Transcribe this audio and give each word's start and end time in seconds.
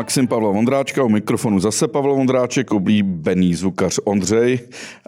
Maxim 0.00 0.26
Pavla 0.26 0.50
Vondráčka, 0.50 1.04
u 1.04 1.08
mikrofonu 1.08 1.60
zase 1.60 1.88
Pavel 1.88 2.14
Vondráček, 2.14 2.72
oblíbený 2.72 3.54
zvukař 3.54 3.98
Ondřej 4.04 4.58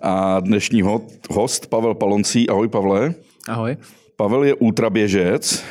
a 0.02 0.40
dnešní 0.40 0.82
host 1.30 1.66
Pavel 1.66 1.94
Paloncí. 1.94 2.48
Ahoj 2.48 2.68
Pavle. 2.68 3.14
Ahoj. 3.48 3.76
Pavel 4.16 4.44
je 4.44 4.54
ultraběžec 4.54 5.64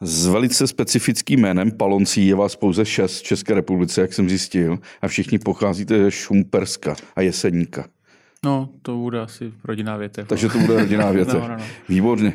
s 0.00 0.26
velice 0.26 0.66
specifickým 0.66 1.40
jménem 1.40 1.70
Paloncí. 1.70 2.26
Je 2.26 2.34
vás 2.34 2.56
pouze 2.56 2.84
šest 2.84 3.18
v 3.18 3.22
České 3.22 3.54
republice, 3.54 4.00
jak 4.00 4.12
jsem 4.12 4.28
zjistil. 4.28 4.78
A 5.02 5.08
všichni 5.08 5.38
pocházíte 5.38 5.98
ze 5.98 6.10
Šumperska 6.10 6.96
a 7.16 7.20
Jeseníka. 7.20 7.84
No, 8.44 8.68
to 8.82 8.96
bude 8.96 9.20
asi 9.20 9.52
rodinná 9.64 9.96
větev. 9.96 10.28
Takže 10.28 10.48
to 10.48 10.58
bude 10.58 10.74
rodinná 10.74 11.10
větev. 11.10 11.34
no, 11.42 11.48
no, 11.48 11.56
no. 11.56 11.64
Výborně. 11.88 12.34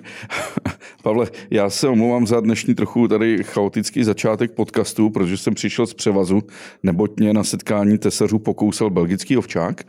Pavle, 1.03 1.27
já 1.49 1.69
se 1.69 1.87
omlouvám 1.87 2.27
za 2.27 2.39
dnešní 2.39 2.75
trochu 2.75 3.07
tady 3.07 3.43
chaotický 3.43 4.03
začátek 4.03 4.51
podcastu, 4.51 5.09
protože 5.09 5.37
jsem 5.37 5.53
přišel 5.53 5.87
z 5.87 5.93
převazu, 5.93 6.41
neboť 6.83 7.19
mě 7.19 7.33
na 7.33 7.43
setkání 7.43 7.97
tesařů 7.97 8.39
pokousal 8.39 8.89
belgický 8.89 9.37
ovčák. 9.37 9.83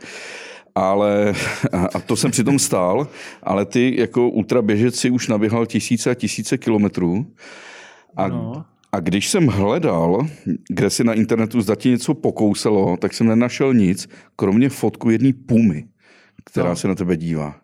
Ale, 0.75 1.33
a 1.93 1.99
to 1.99 2.15
jsem 2.15 2.31
přitom 2.31 2.59
stál, 2.59 3.07
ale 3.43 3.65
ty 3.65 3.95
jako 3.99 4.29
ultraběžec 4.29 4.95
si 4.95 5.09
už 5.09 5.27
naběhal 5.27 5.65
tisíce 5.65 6.11
a 6.11 6.13
tisíce 6.13 6.57
kilometrů. 6.57 7.25
A, 8.15 8.27
no. 8.27 8.65
a 8.91 8.99
když 8.99 9.29
jsem 9.29 9.47
hledal, 9.47 10.27
kde 10.69 10.89
si 10.89 11.03
na 11.03 11.13
internetu 11.13 11.61
zda 11.61 11.75
ti 11.75 11.89
něco 11.89 12.13
pokousalo, 12.13 12.97
tak 12.97 13.13
jsem 13.13 13.27
nenašel 13.27 13.73
nic, 13.73 14.09
kromě 14.35 14.69
fotku 14.69 15.09
jedné 15.09 15.31
pumy 15.45 15.87
která 16.47 16.69
no. 16.69 16.75
se 16.75 16.87
na 16.87 16.95
tebe 16.95 17.17
dívá. 17.17 17.55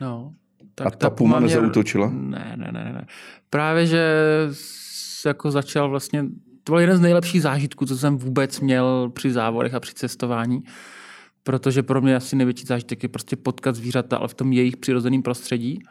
No. 0.00 0.34
Tak 0.74 0.86
a 0.86 0.90
ta, 0.90 0.96
ta 0.96 1.10
puma, 1.10 1.36
puma 1.36 1.40
nezautočila? 1.40 2.10
Ne, 2.12 2.54
ne, 2.56 2.72
ne, 2.72 2.92
ne. 2.92 3.06
Právě, 3.50 3.86
že 3.86 4.04
jako 5.26 5.50
začal 5.50 5.90
vlastně, 5.90 6.24
to 6.64 6.72
byl 6.72 6.80
jeden 6.80 6.96
z 6.96 7.00
nejlepších 7.00 7.42
zážitků, 7.42 7.86
co 7.86 7.98
jsem 7.98 8.16
vůbec 8.16 8.60
měl 8.60 9.10
při 9.10 9.32
závodech 9.32 9.74
a 9.74 9.80
při 9.80 9.94
cestování, 9.94 10.62
protože 11.42 11.82
pro 11.82 12.00
mě 12.00 12.16
asi 12.16 12.36
největší 12.36 12.66
zážitek 12.66 13.02
je 13.02 13.08
prostě 13.08 13.36
potkat 13.36 13.74
zvířata, 13.74 14.16
ale 14.16 14.28
v 14.28 14.34
tom 14.34 14.52
jejich 14.52 14.76
přirozeném 14.76 15.22
prostředí. 15.22 15.82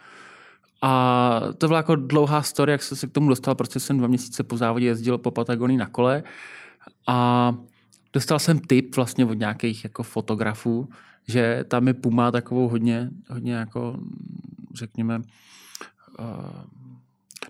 A 0.82 1.42
to 1.58 1.68
byla 1.68 1.80
jako 1.80 1.96
dlouhá 1.96 2.42
story, 2.42 2.72
jak 2.72 2.84
jsem 2.84 2.98
se 2.98 3.08
k 3.08 3.12
tomu 3.12 3.30
dostal, 3.30 3.56
prostě 3.56 3.80
jsem 3.80 3.98
dva 3.98 4.08
měsíce 4.08 4.44
po 4.44 4.58
závodě 4.58 4.86
jezdil 4.86 5.18
po 5.18 5.32
Patagonii 5.32 5.78
na 5.78 5.86
kole 5.86 6.24
a 7.08 7.54
dostal 8.14 8.40
jsem 8.40 8.60
tip 8.60 8.96
vlastně 8.96 9.26
od 9.26 9.34
nějakých 9.34 9.84
jako 9.84 10.04
fotografů, 10.04 10.90
že 11.28 11.64
tam 11.68 11.88
je 11.88 11.94
Puma 11.94 12.32
takovou 12.32 12.70
hodně, 12.70 13.10
hodně 13.30 13.54
jako, 13.54 14.00
řekněme, 14.74 15.22
uh, 16.20 16.26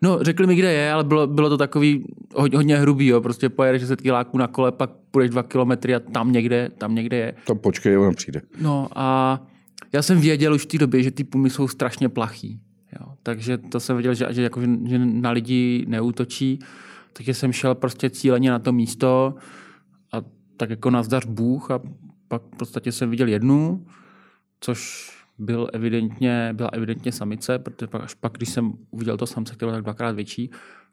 No, 0.01 0.23
řekli 0.23 0.47
mi, 0.47 0.55
kde 0.55 0.73
je, 0.73 0.91
ale 0.91 1.03
bylo, 1.03 1.27
bylo 1.27 1.49
to 1.49 1.57
takový 1.57 2.05
hodně, 2.35 2.57
hodně 2.57 2.77
hrubý, 2.77 3.07
jo. 3.07 3.21
Prostě 3.21 3.49
pojedeš 3.49 3.81
10 3.81 4.01
kiláků 4.01 4.37
na 4.37 4.47
kole, 4.47 4.71
pak 4.71 4.89
půjdeš 5.11 5.29
dva 5.29 5.43
kilometry 5.43 5.95
a 5.95 5.99
tam 5.99 6.31
někde, 6.31 6.69
tam 6.77 6.95
někde 6.95 7.17
je. 7.17 7.33
Tam 7.47 7.59
počkej, 7.59 7.97
on 7.97 8.15
přijde. 8.15 8.41
No 8.61 8.87
a 8.95 9.39
já 9.93 10.01
jsem 10.01 10.19
věděl 10.19 10.53
už 10.53 10.61
v 10.61 10.65
té 10.65 10.77
době, 10.77 11.03
že 11.03 11.11
ty 11.11 11.23
pumy 11.23 11.49
jsou 11.49 11.67
strašně 11.67 12.09
plachý. 12.09 12.59
Jo. 12.99 13.13
Takže 13.23 13.57
to 13.57 13.79
jsem 13.79 13.95
věděl, 13.95 14.13
že, 14.13 14.27
že, 14.29 14.41
jako, 14.41 14.61
že 14.61 14.99
na 14.99 15.31
lidi 15.31 15.85
neútočí. 15.87 16.59
Takže 17.13 17.33
jsem 17.33 17.53
šel 17.53 17.75
prostě 17.75 18.09
cíleně 18.09 18.51
na 18.51 18.59
to 18.59 18.71
místo 18.71 19.35
a 20.11 20.17
tak 20.57 20.69
jako 20.69 20.89
nazdař 20.89 21.25
Bůh 21.25 21.71
a 21.71 21.79
pak 22.27 22.41
v 22.41 22.57
podstatě 22.57 22.91
jsem 22.91 23.09
viděl 23.09 23.27
jednu, 23.27 23.85
což 24.59 25.11
byl 25.37 25.69
evidentně, 25.73 26.49
byla 26.53 26.69
evidentně 26.73 27.11
samice, 27.11 27.59
protože 27.59 27.87
pak, 27.87 28.03
až 28.03 28.13
pak, 28.13 28.33
když 28.33 28.49
jsem 28.49 28.73
uviděl 28.91 29.17
to 29.17 29.27
samce, 29.27 29.53
který 29.53 29.67
byl 29.67 29.73
tak 29.73 29.83
dvakrát 29.83 30.15
větší, 30.15 30.49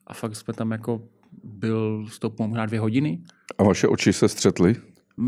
a 0.06 0.14
fakt 0.14 0.36
jsme 0.36 0.55
tam 0.55 0.70
jako 0.70 1.02
byl 1.44 2.06
s 2.08 2.19
tou 2.19 2.32
možná 2.38 2.66
dvě 2.66 2.80
hodiny. 2.80 3.20
A 3.58 3.62
vaše 3.62 3.88
oči 3.88 4.12
se 4.12 4.28
střetly? 4.28 4.77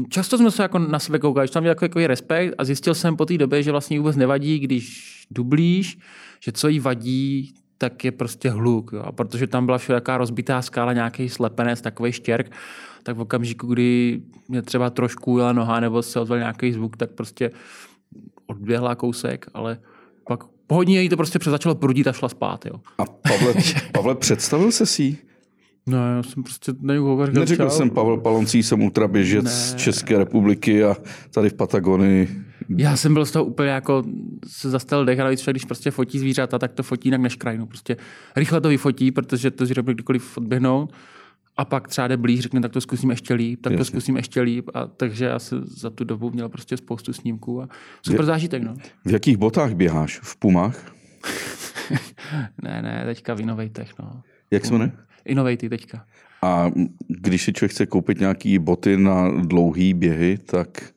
Často 0.09 0.39
jsme 0.39 0.51
se 0.51 0.63
jako 0.63 0.79
na 0.79 0.99
sebe 0.99 1.19
koukali, 1.19 1.47
že 1.47 1.53
tam 1.53 1.63
měl 1.63 1.75
jako, 1.83 1.99
respekt 2.07 2.55
a 2.59 2.65
zjistil 2.65 2.95
jsem 2.95 3.17
po 3.17 3.27
té 3.27 3.39
době, 3.39 3.63
že 3.63 3.71
vlastně 3.71 3.99
vůbec 3.99 4.17
nevadí, 4.17 4.59
když 4.59 5.27
dublíš, 5.31 5.99
že 6.41 6.53
co 6.53 6.69
jí 6.69 6.81
vadí, 6.81 7.55
tak 7.79 8.05
je 8.05 8.13
prostě 8.13 8.51
hluk. 8.51 8.91
Jo. 8.93 9.03
A 9.03 9.13
protože 9.13 9.47
tam 9.47 9.67
byla 9.67 9.79
všelijaká 9.79 10.19
rozbitá 10.19 10.63
skála, 10.63 10.93
nějaký 10.93 11.29
slepenec, 11.29 11.81
takový 11.81 12.13
štěrk, 12.13 12.53
tak 13.03 13.17
v 13.17 13.21
okamžiku, 13.21 13.67
kdy 13.67 14.23
mě 14.49 14.63
třeba 14.63 14.91
trošku 14.91 15.39
jela 15.39 15.53
noha 15.53 15.81
nebo 15.81 16.03
se 16.03 16.21
ozval 16.21 16.39
nějaký 16.39 16.73
zvuk, 16.73 16.97
tak 16.97 17.11
prostě 17.11 17.51
odběhla 18.63 18.95
kousek, 18.95 19.47
ale 19.55 19.79
pak 20.29 20.45
pohodně 20.67 21.03
jí 21.03 21.09
to 21.09 21.17
prostě 21.17 21.39
začalo 21.45 21.75
prudit 21.75 22.07
a 22.07 22.13
šla 22.13 22.29
spát. 22.29 22.67
Jo. 22.67 22.81
A 22.99 23.05
Pavle, 23.05 23.55
Pavle 23.93 24.15
představil 24.15 24.73
se 24.73 24.87
si 24.87 25.19
No, 25.87 26.17
já 26.17 26.23
jsem 26.23 26.43
prostě 26.43 26.73
nejuhover. 26.81 27.33
Neřekl 27.35 27.63
čau. 27.63 27.71
jsem 27.71 27.91
Pavel 27.91 28.17
Paloncí, 28.17 28.63
jsem 28.63 28.83
ultraběžec 28.83 29.45
ne. 29.45 29.51
z 29.51 29.75
České 29.75 30.19
republiky 30.19 30.85
a 30.85 30.97
tady 31.31 31.49
v 31.51 31.55
Patagonii. 31.55 32.29
Já 32.77 32.97
jsem 32.97 33.15
byl 33.15 33.27
z 33.27 33.31
toho 33.31 33.45
úplně 33.45 33.69
jako 33.69 34.03
se 34.47 34.71
zastal 34.71 35.05
dech, 35.05 35.21
ale 35.21 35.31
víc, 35.31 35.45
když 35.45 35.65
prostě 35.65 35.91
fotí 35.91 36.19
zvířata, 36.19 36.59
tak 36.59 36.73
to 36.73 36.83
fotí 36.83 37.09
jinak 37.09 37.21
než 37.21 37.37
krajinu. 37.37 37.67
Prostě 37.67 37.97
rychle 38.37 38.61
to 38.61 38.69
vyfotí, 38.69 39.11
protože 39.11 39.51
to 39.51 39.65
bude 39.83 39.95
kdykoliv 39.95 40.37
odběhnout 40.39 40.93
a 41.57 41.65
pak 41.65 41.89
třeba 41.89 42.09
jde 42.09 42.17
blíž, 42.17 42.41
řekne, 42.41 42.61
tak 42.61 42.73
to 42.73 42.81
zkusím 42.81 43.11
ještě 43.11 43.35
líp, 43.35 43.63
tak 43.63 43.73
Jasně. 43.73 43.79
to 43.79 43.85
zkusím 43.85 44.17
ještě 44.17 44.41
líp. 44.41 44.71
A 44.75 44.87
takže 44.87 45.25
já 45.25 45.39
jsem 45.39 45.63
za 45.65 45.91
tu 45.91 46.05
dobu 46.05 46.31
měl 46.31 46.49
prostě 46.49 46.77
spoustu 46.77 47.13
snímků 47.13 47.63
a 47.63 47.69
super 48.03 48.23
v, 48.23 48.27
zážitek. 48.27 48.63
No. 48.63 48.75
V 49.05 49.13
jakých 49.13 49.37
botách 49.37 49.73
běháš? 49.75 50.21
V 50.23 50.37
Pumách? 50.37 50.93
ne, 52.63 52.83
ne, 52.83 53.03
teďka 53.05 53.35
v 53.35 53.41
Innovatech. 53.41 53.93
No. 53.99 54.23
Jak 54.51 54.65
se 54.65 54.73
jmenuje? 54.73 54.93
Innovaty 55.25 55.69
teďka. 55.69 56.07
A 56.43 56.71
když 57.09 57.43
si 57.43 57.53
člověk 57.53 57.73
chce 57.73 57.87
koupit 57.87 58.21
nějaký 58.21 58.59
boty 58.59 58.97
na 58.97 59.29
dlouhý 59.29 59.95
běhy, 59.95 60.39
tak... 60.39 60.93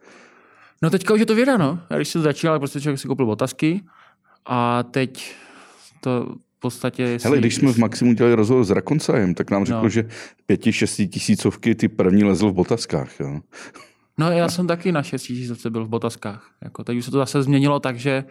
No 0.82 0.90
teďka 0.90 1.14
už 1.14 1.20
je 1.20 1.26
to 1.26 1.36
věda, 1.36 1.58
no. 1.58 1.80
Já 1.90 1.96
když 1.96 2.08
jsem 2.08 2.22
začal, 2.22 2.60
prostě 2.60 2.82
člověk 2.82 3.00
si 3.00 3.08
koupil 3.08 3.32
otázky 3.32 3.82
a 4.46 4.84
teď 4.84 5.36
to 6.02 6.36
podstatě... 6.66 7.04
Jestli... 7.04 7.28
Hele, 7.28 7.38
když 7.38 7.56
jsme 7.56 7.74
v 7.74 7.78
Maximu 7.78 8.14
dělali 8.14 8.36
rozhovor 8.36 8.64
s 8.64 8.70
Rakoncajem, 8.72 9.34
tak 9.34 9.52
nám 9.52 9.66
řekl, 9.66 9.82
no. 9.82 9.90
že 9.90 10.08
pěti, 10.46 10.74
šesti 10.74 11.08
tisícovky 11.08 11.76
ty 11.76 11.88
první 11.88 12.24
lezl 12.24 12.50
v 12.50 12.54
botaskách. 12.54 13.20
Jo? 13.20 13.40
No 14.18 14.32
já 14.32 14.50
jsem 14.50 14.68
taky 14.68 14.92
na 14.92 15.04
šesti 15.04 15.34
tisícovce 15.34 15.70
byl 15.70 15.86
v 15.86 15.90
botaskách. 15.90 16.52
Jako, 16.64 16.84
teď 16.84 16.98
už 16.98 17.06
se 17.06 17.12
to 17.12 17.18
zase 17.18 17.44
změnilo 17.44 17.80
tak, 17.80 18.00
že 18.00 18.24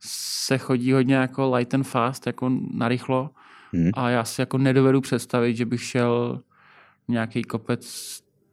se 0.00 0.58
chodí 0.58 0.92
hodně 0.92 1.14
jako 1.14 1.54
light 1.54 1.74
and 1.74 1.84
fast, 1.84 2.26
jako 2.26 2.52
narychlo. 2.74 3.30
Hmm. 3.72 3.90
A 3.94 4.10
já 4.10 4.24
si 4.24 4.40
jako 4.40 4.58
nedovedu 4.58 5.00
představit, 5.00 5.56
že 5.56 5.66
bych 5.66 5.82
šel 5.82 6.40
nějaký 7.08 7.42
kopec 7.42 7.86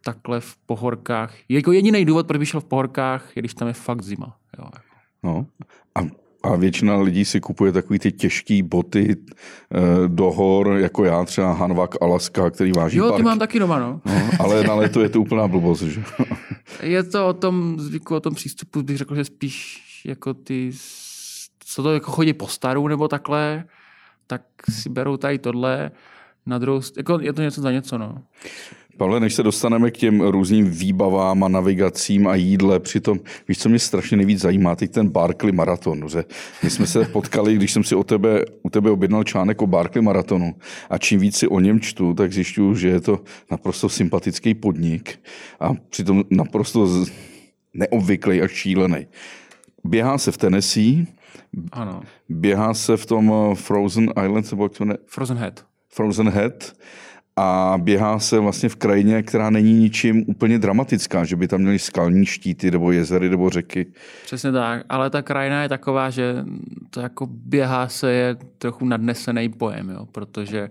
takhle 0.04 0.40
v 0.40 0.58
pohorkách. 0.66 1.34
Jako 1.50 1.72
jediný 1.72 2.06
důvod, 2.06 2.28
proč 2.28 2.40
bych 2.40 2.50
šel 2.50 2.62
v 2.62 2.66
pohorkách, 2.66 3.38
je, 3.38 3.42
když 3.42 3.54
tam 3.54 3.68
je 3.68 3.74
fakt 3.74 4.04
zima. 4.04 4.38
Jo. 4.58 4.66
Jako. 4.74 4.88
No. 5.24 5.46
A 5.96 6.00
a 6.44 6.56
většina 6.56 6.98
lidí 6.98 7.26
si 7.26 7.40
kupuje 7.40 7.72
takový 7.72 8.00
ty 8.00 8.12
těžké 8.12 8.64
boty 8.64 9.16
e, 9.16 10.08
do 10.08 10.32
hor, 10.32 10.68
jako 10.78 11.06
já 11.06 11.26
třeba 11.26 11.54
Hanvak 11.54 11.96
Alaska, 12.02 12.50
který 12.50 12.72
váží 12.72 12.98
Jo, 12.98 13.12
ty 13.12 13.24
mám 13.24 13.40
taky 13.40 13.60
doma, 13.60 13.80
no. 13.80 14.02
no. 14.06 14.30
Ale 14.40 14.64
na 14.64 14.76
leto 14.76 15.02
je 15.02 15.10
to 15.10 15.22
úplná 15.22 15.48
blbost, 15.48 15.82
že? 15.82 16.04
je 16.84 17.04
to 17.04 17.28
o 17.28 17.34
tom 17.34 17.80
zvyku, 17.80 18.16
o 18.16 18.20
tom 18.20 18.36
přístupu, 18.36 18.84
bych 18.84 18.98
řekl, 18.98 19.16
že 19.16 19.26
spíš 19.26 19.84
jako 20.06 20.34
ty, 20.34 20.72
co 21.60 21.84
to 21.84 21.94
jako 21.94 22.12
chodí 22.12 22.34
po 22.34 22.48
staru 22.48 22.88
nebo 22.88 23.08
takhle, 23.08 23.64
tak 24.28 24.42
si 24.70 24.90
berou 24.90 25.18
tady 25.18 25.40
tohle. 25.40 25.92
Na 26.46 26.58
druhou, 26.58 26.82
jako 26.98 27.20
je 27.22 27.34
to 27.34 27.42
něco 27.42 27.62
za 27.62 27.72
něco, 27.72 27.98
no. 27.98 28.24
Pavle, 29.00 29.20
než 29.20 29.34
se 29.34 29.44
dostaneme 29.44 29.92
k 29.92 29.98
těm 29.98 30.22
různým 30.22 30.70
výbavám 30.70 31.44
a 31.44 31.48
navigacím 31.48 32.28
a 32.28 32.36
jídle, 32.36 32.80
přitom, 32.80 33.20
víš, 33.48 33.58
co 33.58 33.70
mě 33.70 33.80
strašně 33.80 34.18
nejvíc 34.18 34.40
zajímá, 34.40 34.76
teď 34.76 34.92
ten 34.92 35.10
Barkley 35.10 35.52
maraton. 35.52 36.10
Že 36.10 36.24
my 36.64 36.70
jsme 36.70 36.88
se 36.88 37.06
potkali, 37.06 37.56
když 37.56 37.74
jsem 37.74 37.84
si 37.84 37.96
o 37.96 38.04
tebe, 38.04 38.46
u 38.64 38.70
tebe 38.70 38.92
objednal 38.92 39.24
článek 39.24 39.62
o 39.62 39.68
Barkley 39.68 40.02
maratonu 40.02 40.56
a 40.90 40.98
čím 40.98 41.20
víc 41.20 41.38
si 41.38 41.48
o 41.48 41.60
něm 41.60 41.80
čtu, 41.80 42.14
tak 42.14 42.34
zjišťuju, 42.34 42.76
že 42.76 42.88
je 42.88 43.02
to 43.02 43.20
naprosto 43.52 43.90
sympatický 43.90 44.54
podnik 44.54 45.20
a 45.60 45.74
přitom 45.90 46.24
naprosto 46.30 47.06
neobvyklý 47.74 48.42
a 48.42 48.48
šílený. 48.48 49.08
Běhá 49.84 50.18
se 50.18 50.32
v 50.32 50.38
Tennessee, 50.38 51.06
ano. 51.72 52.02
běhá 52.30 52.74
se 52.74 52.98
v 52.98 53.06
tom 53.06 53.34
eh, 53.34 53.56
Frozen 53.56 54.12
Island, 54.26 54.52
nebo 54.52 54.64
jak 54.64 54.76
se 54.76 54.84
Frozen 55.06 55.38
Head. 55.38 55.66
Frozen 55.90 56.30
Head 56.30 56.74
a 57.42 57.78
běhá 57.78 58.20
se 58.20 58.40
vlastně 58.40 58.70
v 58.70 58.76
krajině, 58.76 59.24
která 59.24 59.50
není 59.50 59.74
ničím 59.74 60.24
úplně 60.28 60.60
dramatická, 60.60 61.26
že 61.26 61.36
by 61.36 61.48
tam 61.48 61.62
měli 61.62 61.80
skalní 61.80 62.26
štíty 62.26 62.72
nebo 62.72 62.92
jezery 62.92 63.30
nebo 63.30 63.50
řeky. 63.50 63.86
Přesně 64.26 64.52
tak, 64.52 64.86
ale 64.90 65.10
ta 65.10 65.22
krajina 65.22 65.64
je 65.64 65.70
taková, 65.70 66.10
že 66.10 66.46
to 66.90 67.00
jako 67.00 67.28
běhá 67.32 67.88
se 67.88 68.12
je 68.12 68.38
trochu 68.58 68.86
nadnesený 68.86 69.50
pojem, 69.50 69.90
jo? 69.90 70.06
protože 70.12 70.70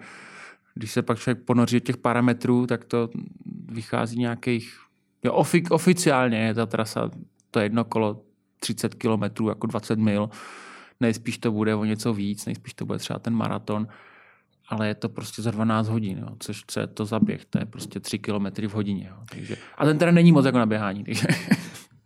když 0.75 0.93
se 0.93 1.03
pak 1.03 1.19
člověk 1.19 1.44
ponoří 1.44 1.81
těch 1.81 1.97
parametrů, 1.97 2.67
tak 2.67 2.85
to 2.85 3.11
vychází 3.69 4.19
nějakých, 4.19 4.79
jo, 5.25 5.32
ofi, 5.32 5.62
oficiálně 5.71 6.38
je 6.38 6.55
ta 6.55 6.67
trasa, 6.67 7.11
to 7.50 7.61
jedno 7.61 7.85
kolo 7.85 8.21
30 8.61 8.94
kilometrů, 8.94 9.49
jako 9.49 9.67
20 9.67 9.99
mil, 9.99 10.31
nejspíš 11.00 11.38
to 11.38 11.53
bude 11.53 11.75
o 11.75 11.85
něco 11.85 12.14
víc, 12.14 12.47
nejspíš 12.47 12.75
to 12.75 12.87
bude 12.87 12.99
třeba 12.99 13.19
ten 13.19 13.35
maraton, 13.35 13.88
ale 14.69 14.88
je 14.88 14.94
to 14.94 15.09
prostě 15.09 15.43
za 15.43 15.50
12 15.50 15.88
hodin, 15.88 16.19
jo, 16.19 16.29
což 16.38 16.62
co 16.67 16.81
je 16.81 16.87
to 16.87 17.05
za 17.05 17.20
běh, 17.20 17.44
to 17.44 17.59
je 17.59 17.65
prostě 17.65 18.00
3 18.00 18.19
km 18.19 18.47
v 18.69 18.75
hodině. 18.75 19.06
Jo, 19.11 19.17
takže, 19.31 19.56
a 19.79 19.85
ten 19.85 19.99
teda 19.99 20.11
není 20.11 20.32
moc 20.32 20.47
jako 20.47 20.59
na 20.59 20.67
běhání. 20.67 21.05
Takže. 21.05 21.26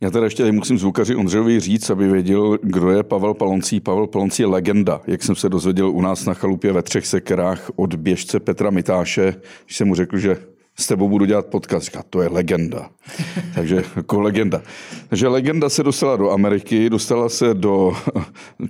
Já 0.01 0.11
teda 0.11 0.25
ještě 0.25 0.53
musím 0.53 0.79
zvukaři 0.79 1.17
Ondřejovi 1.17 1.61
říct, 1.61 1.91
aby 1.91 2.09
věděl, 2.09 2.59
kdo 2.63 2.91
je 2.91 3.03
Pavel 3.03 3.35
Paloncí. 3.35 3.81
Pavel 3.81 4.07
Paloncí 4.07 4.43
je 4.43 4.47
legenda, 4.47 5.01
jak 5.07 5.23
jsem 5.23 5.35
se 5.35 5.49
dozvěděl 5.49 5.91
u 5.91 6.01
nás 6.01 6.25
na 6.25 6.35
chalupě 6.35 6.73
ve 6.73 6.83
třech 6.83 7.07
sekerách 7.07 7.71
od 7.77 7.95
běžce 7.95 8.41
Petra 8.41 8.71
Mitáše, 8.71 9.35
když 9.65 9.77
jsem 9.77 9.89
mu 9.89 9.95
řekl, 9.95 10.19
že 10.19 10.37
s 10.79 10.87
tebou 10.87 11.09
budu 11.09 11.25
dělat 11.25 11.47
podcast. 11.47 11.85
Říká, 11.85 12.03
to 12.11 12.23
je 12.23 12.29
legenda. 12.29 12.91
Takže 13.55 13.85
jako 13.97 14.21
legenda. 14.21 14.63
Takže 15.09 15.29
legenda 15.29 15.69
se 15.69 15.83
dostala 15.83 16.17
do 16.17 16.31
Ameriky, 16.31 16.91
dostala 16.91 17.29
se 17.29 17.55
do 17.55 17.97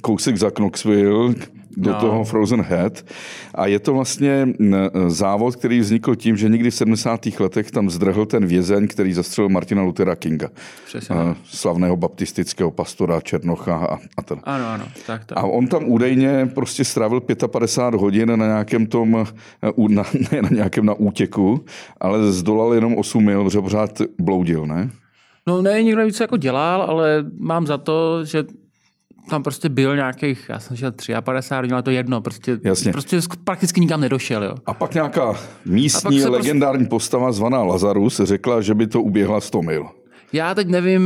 kousek 0.01 0.37
za 0.37 0.51
Knoxville, 0.51 1.35
do 1.77 1.91
no. 1.93 2.01
toho 2.01 2.25
Frozen 2.25 2.63
Head. 2.63 3.05
A 3.55 3.67
je 3.67 3.79
to 3.79 3.95
vlastně 3.95 4.49
závod, 5.07 5.57
který 5.57 5.81
vznikl 5.81 6.15
tím, 6.15 6.37
že 6.37 6.49
někdy 6.49 6.71
v 6.71 6.75
70. 6.75 7.21
letech 7.41 7.71
tam 7.71 7.91
zdrhl 7.91 8.27
ten 8.27 8.47
vězeň, 8.47 8.89
který 8.89 9.13
zastřelil 9.13 9.49
Martina 9.49 9.83
Luthera 9.83 10.17
Kinga. 10.17 10.49
Přesně. 10.87 11.17
Slavného 11.45 11.97
baptistického 11.97 12.71
pastora 12.71 13.21
Černocha 13.21 13.77
a, 13.77 13.99
a 14.17 14.23
ten. 14.23 14.41
Ano, 14.45 14.67
ano. 14.67 14.85
Tak, 15.07 15.25
tak. 15.25 15.39
A 15.39 15.43
on 15.43 15.67
tam 15.67 15.85
údajně 15.85 16.51
prostě 16.55 16.85
strávil 16.85 17.21
55 17.21 18.01
hodin 18.01 18.39
na 18.39 18.47
nějakém 18.47 18.87
tom, 18.87 19.27
na, 19.89 20.05
ne 20.33 20.43
na 20.43 20.49
nějakém 20.53 20.87
na 20.87 20.95
útěku, 20.95 21.65
ale 22.01 22.33
zdolal 22.33 22.75
jenom 22.75 22.97
8 22.97 23.25
mil, 23.25 23.45
protože 23.45 23.61
pořád 23.61 24.03
bloudil, 24.19 24.67
ne? 24.67 24.91
No 25.47 25.63
ne, 25.63 25.83
někdo 25.83 26.05
víc 26.05 26.21
jako 26.21 26.37
dělal, 26.37 26.83
ale 26.83 27.25
mám 27.39 27.67
za 27.67 27.79
to, 27.79 28.25
že 28.25 28.45
tam 29.31 29.43
prostě 29.43 29.69
byl 29.69 29.97
nějakých, 29.97 30.47
já 30.49 30.59
jsem 30.59 30.77
šel 30.77 30.93
53 31.21 31.57
hodin, 31.57 31.75
ale 31.75 31.83
to 31.83 31.91
jedno, 31.91 32.21
prostě, 32.21 32.59
Jasně. 32.65 32.93
prostě 32.93 33.21
prakticky 33.45 33.81
nikam 33.81 34.01
nedošel. 34.01 34.45
Jo. 34.45 34.55
A 34.67 34.75
pak 34.75 34.95
nějaká 34.95 35.35
místní 35.65 36.23
pak 36.23 36.31
legendární 36.31 36.79
prostě... 36.79 36.91
postava 36.91 37.33
zvaná 37.33 37.63
Lazarus 37.63 38.21
řekla, 38.25 38.61
že 38.61 38.75
by 38.75 38.87
to 38.87 39.03
uběhla 39.03 39.41
100 39.41 39.63
mil. 39.63 39.87
Já 40.33 40.55
teď 40.55 40.69
nevím, 40.69 41.03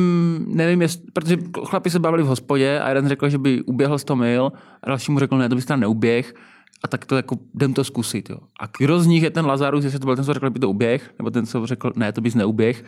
nevím 0.48 0.82
jest, 0.82 1.00
protože 1.12 1.36
chlapi 1.64 1.90
se 1.90 1.98
bavili 1.98 2.22
v 2.22 2.26
hospodě 2.26 2.80
a 2.80 2.88
jeden 2.88 3.08
řekl, 3.08 3.28
že 3.28 3.38
by 3.38 3.62
uběhl 3.62 3.98
100 3.98 4.16
mil 4.16 4.52
a 4.82 4.88
další 4.88 5.12
mu 5.12 5.18
řekl, 5.18 5.38
ne, 5.38 5.48
to 5.48 5.54
bys 5.54 5.64
tam 5.64 5.80
neuběh. 5.80 6.34
A 6.84 6.88
tak 6.88 7.04
to 7.04 7.16
jako, 7.16 7.36
jdem 7.54 7.74
to 7.74 7.84
zkusit. 7.84 8.30
Jo. 8.30 8.36
A 8.60 8.64
kdo 8.78 9.00
z 9.00 9.06
nich 9.06 9.22
je 9.22 9.30
ten 9.30 9.46
Lazarus, 9.46 9.84
jestli 9.84 9.98
to 10.00 10.06
byl 10.06 10.16
ten, 10.16 10.24
co 10.24 10.34
řekl, 10.34 10.46
že 10.46 10.50
by 10.50 10.60
to 10.60 10.70
uběh, 10.70 11.10
nebo 11.18 11.30
ten, 11.30 11.46
co 11.46 11.66
řekl, 11.66 11.92
ne, 11.96 12.12
to 12.12 12.20
bys 12.20 12.34
neuběh. 12.34 12.84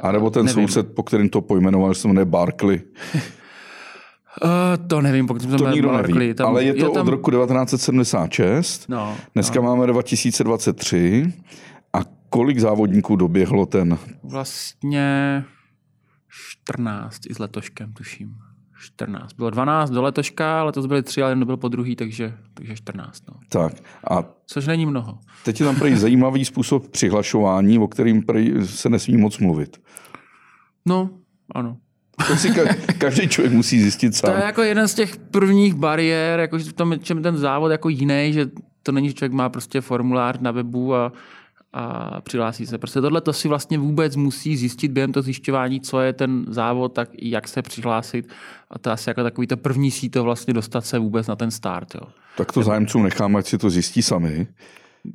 A 0.00 0.12
nebo 0.12 0.30
ten 0.30 0.46
nevím. 0.46 0.68
soused, 0.68 0.94
po 0.94 1.02
kterým 1.02 1.28
to 1.28 1.40
pojmenoval, 1.40 1.94
že 1.94 2.00
se 2.00 2.08
jmenuje 2.08 2.24
Barkley. 2.24 2.80
Uh, 4.44 4.86
to 4.86 5.00
nevím, 5.00 5.26
pokud 5.26 5.42
jsme 5.42 5.58
to 5.58 5.70
nikdo 5.70 5.92
neví, 5.92 6.34
tam, 6.34 6.46
ale 6.48 6.64
je 6.64 6.74
to 6.74 6.84
je 6.84 6.90
tam... 6.90 7.06
od 7.06 7.10
roku 7.10 7.30
1976. 7.30 8.88
No, 8.88 9.16
Dneska 9.34 9.60
no. 9.60 9.62
máme 9.62 9.86
2023. 9.86 11.32
A 11.92 11.98
kolik 12.28 12.58
závodníků 12.58 13.16
doběhlo 13.16 13.66
ten? 13.66 13.98
Vlastně 14.22 15.44
14 16.30 17.26
i 17.30 17.34
s 17.34 17.38
letoškem, 17.38 17.92
tuším. 17.92 18.34
14. 18.80 19.32
Bylo 19.32 19.50
12 19.50 19.90
do 19.90 20.02
letoška, 20.02 20.62
letos 20.62 20.86
byly 20.86 21.02
3, 21.02 21.22
ale 21.22 21.32
jen 21.32 21.44
byl 21.44 21.56
po 21.56 21.68
druhý, 21.68 21.96
takže, 21.96 22.34
takže 22.54 22.76
14. 22.76 23.22
No. 23.28 23.34
Tak. 23.48 23.72
A 24.10 24.24
Což 24.46 24.66
není 24.66 24.86
mnoho. 24.86 25.18
Teď 25.44 25.60
je 25.60 25.66
tam 25.66 25.76
prý 25.76 25.96
zajímavý 25.96 26.44
způsob 26.44 26.88
přihlašování, 26.88 27.78
o 27.78 27.88
kterým 27.88 28.22
prý 28.22 28.66
se 28.66 28.88
nesmí 28.88 29.16
moc 29.16 29.38
mluvit. 29.38 29.82
No, 30.86 31.10
ano. 31.54 31.76
To 32.28 32.36
si 32.36 32.50
ka- 32.50 32.76
každý 32.98 33.28
člověk 33.28 33.52
musí 33.54 33.80
zjistit 33.80 34.14
sám. 34.16 34.30
To 34.30 34.36
je 34.38 34.44
jako 34.44 34.62
jeden 34.62 34.88
z 34.88 34.94
těch 34.94 35.16
prvních 35.16 35.74
bariér, 35.74 36.40
jako 36.40 36.58
v 36.58 36.72
tom 36.72 36.98
čem 37.02 37.22
ten 37.22 37.36
závod 37.36 37.70
jako 37.70 37.88
jiný, 37.88 38.30
že 38.32 38.46
to 38.82 38.92
není, 38.92 39.08
že 39.08 39.14
člověk 39.14 39.32
má 39.32 39.48
prostě 39.48 39.80
formulář 39.80 40.36
na 40.40 40.50
webu 40.50 40.94
a, 40.94 41.12
a 41.72 42.20
přihlásí 42.20 42.66
se. 42.66 42.78
Prostě 42.78 43.00
tohle 43.00 43.20
to 43.20 43.32
si 43.32 43.48
vlastně 43.48 43.78
vůbec 43.78 44.16
musí 44.16 44.56
zjistit 44.56 44.88
během 44.92 45.12
toho 45.12 45.22
zjišťování, 45.22 45.80
co 45.80 46.00
je 46.00 46.12
ten 46.12 46.44
závod, 46.48 46.92
tak 46.92 47.08
i 47.12 47.30
jak 47.30 47.48
se 47.48 47.62
přihlásit. 47.62 48.28
A 48.70 48.78
to 48.78 48.90
asi 48.90 49.10
jako 49.10 49.22
takový 49.22 49.46
to 49.46 49.56
první 49.56 49.90
síto 49.90 50.24
vlastně 50.24 50.54
dostat 50.54 50.86
se 50.86 50.98
vůbec 50.98 51.26
na 51.26 51.36
ten 51.36 51.50
start. 51.50 51.94
Jo. 51.94 52.00
Tak 52.36 52.52
to 52.52 52.62
zájemcům 52.62 53.02
necháme, 53.02 53.38
ať 53.38 53.46
si 53.46 53.58
to 53.58 53.70
zjistí 53.70 54.02
sami. 54.02 54.46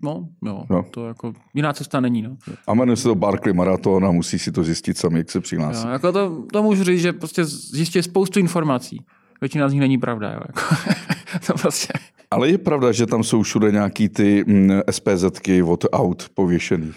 No, 0.01 0.27
jo, 0.45 0.63
no. 0.69 0.85
to 0.91 1.07
jako 1.07 1.33
jiná 1.53 1.73
cesta 1.73 1.99
není. 1.99 2.21
No. 2.21 2.37
A 2.67 2.73
jmenuje 2.73 2.95
se 2.97 3.03
to 3.03 3.15
Barkley 3.15 3.53
Marathon 3.53 4.05
a 4.05 4.11
musí 4.11 4.39
si 4.39 4.51
to 4.51 4.63
zjistit 4.63 4.97
sami, 4.97 5.17
jak 5.17 5.31
se 5.31 5.39
přihlásí. 5.39 5.87
Jo, 5.87 5.93
jako 5.93 6.11
to, 6.11 6.43
to 6.51 6.63
můžu 6.63 6.83
říct, 6.83 7.01
že 7.01 7.13
prostě 7.13 7.45
zjistí 7.45 8.03
spoustu 8.03 8.39
informací. 8.39 9.05
Většina 9.41 9.69
z 9.69 9.73
nich 9.73 9.81
není 9.81 9.97
pravda. 9.97 10.31
Jo. 10.31 10.39
Jako, 10.47 10.75
to 11.47 11.53
prostě... 11.53 11.93
Ale 12.31 12.49
je 12.49 12.57
pravda, 12.57 12.91
že 12.91 13.05
tam 13.05 13.23
jsou 13.23 13.41
všude 13.41 13.71
nějaký 13.71 14.09
ty 14.09 14.43
mm, 14.47 14.81
SPZky 14.91 15.63
od 15.63 15.85
aut 15.91 16.29
pověšený. 16.33 16.87
Uh, 16.87 16.93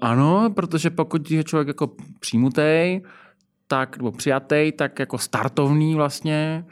ano, 0.00 0.50
protože 0.54 0.90
pokud 0.90 1.30
je 1.30 1.44
člověk 1.44 1.68
jako 1.68 1.90
přijmutý, 2.20 3.00
tak, 3.66 3.96
nebo 3.96 4.12
přijatý, 4.12 4.72
tak 4.72 4.98
jako 4.98 5.18
startovný 5.18 5.94
vlastně, 5.94 6.64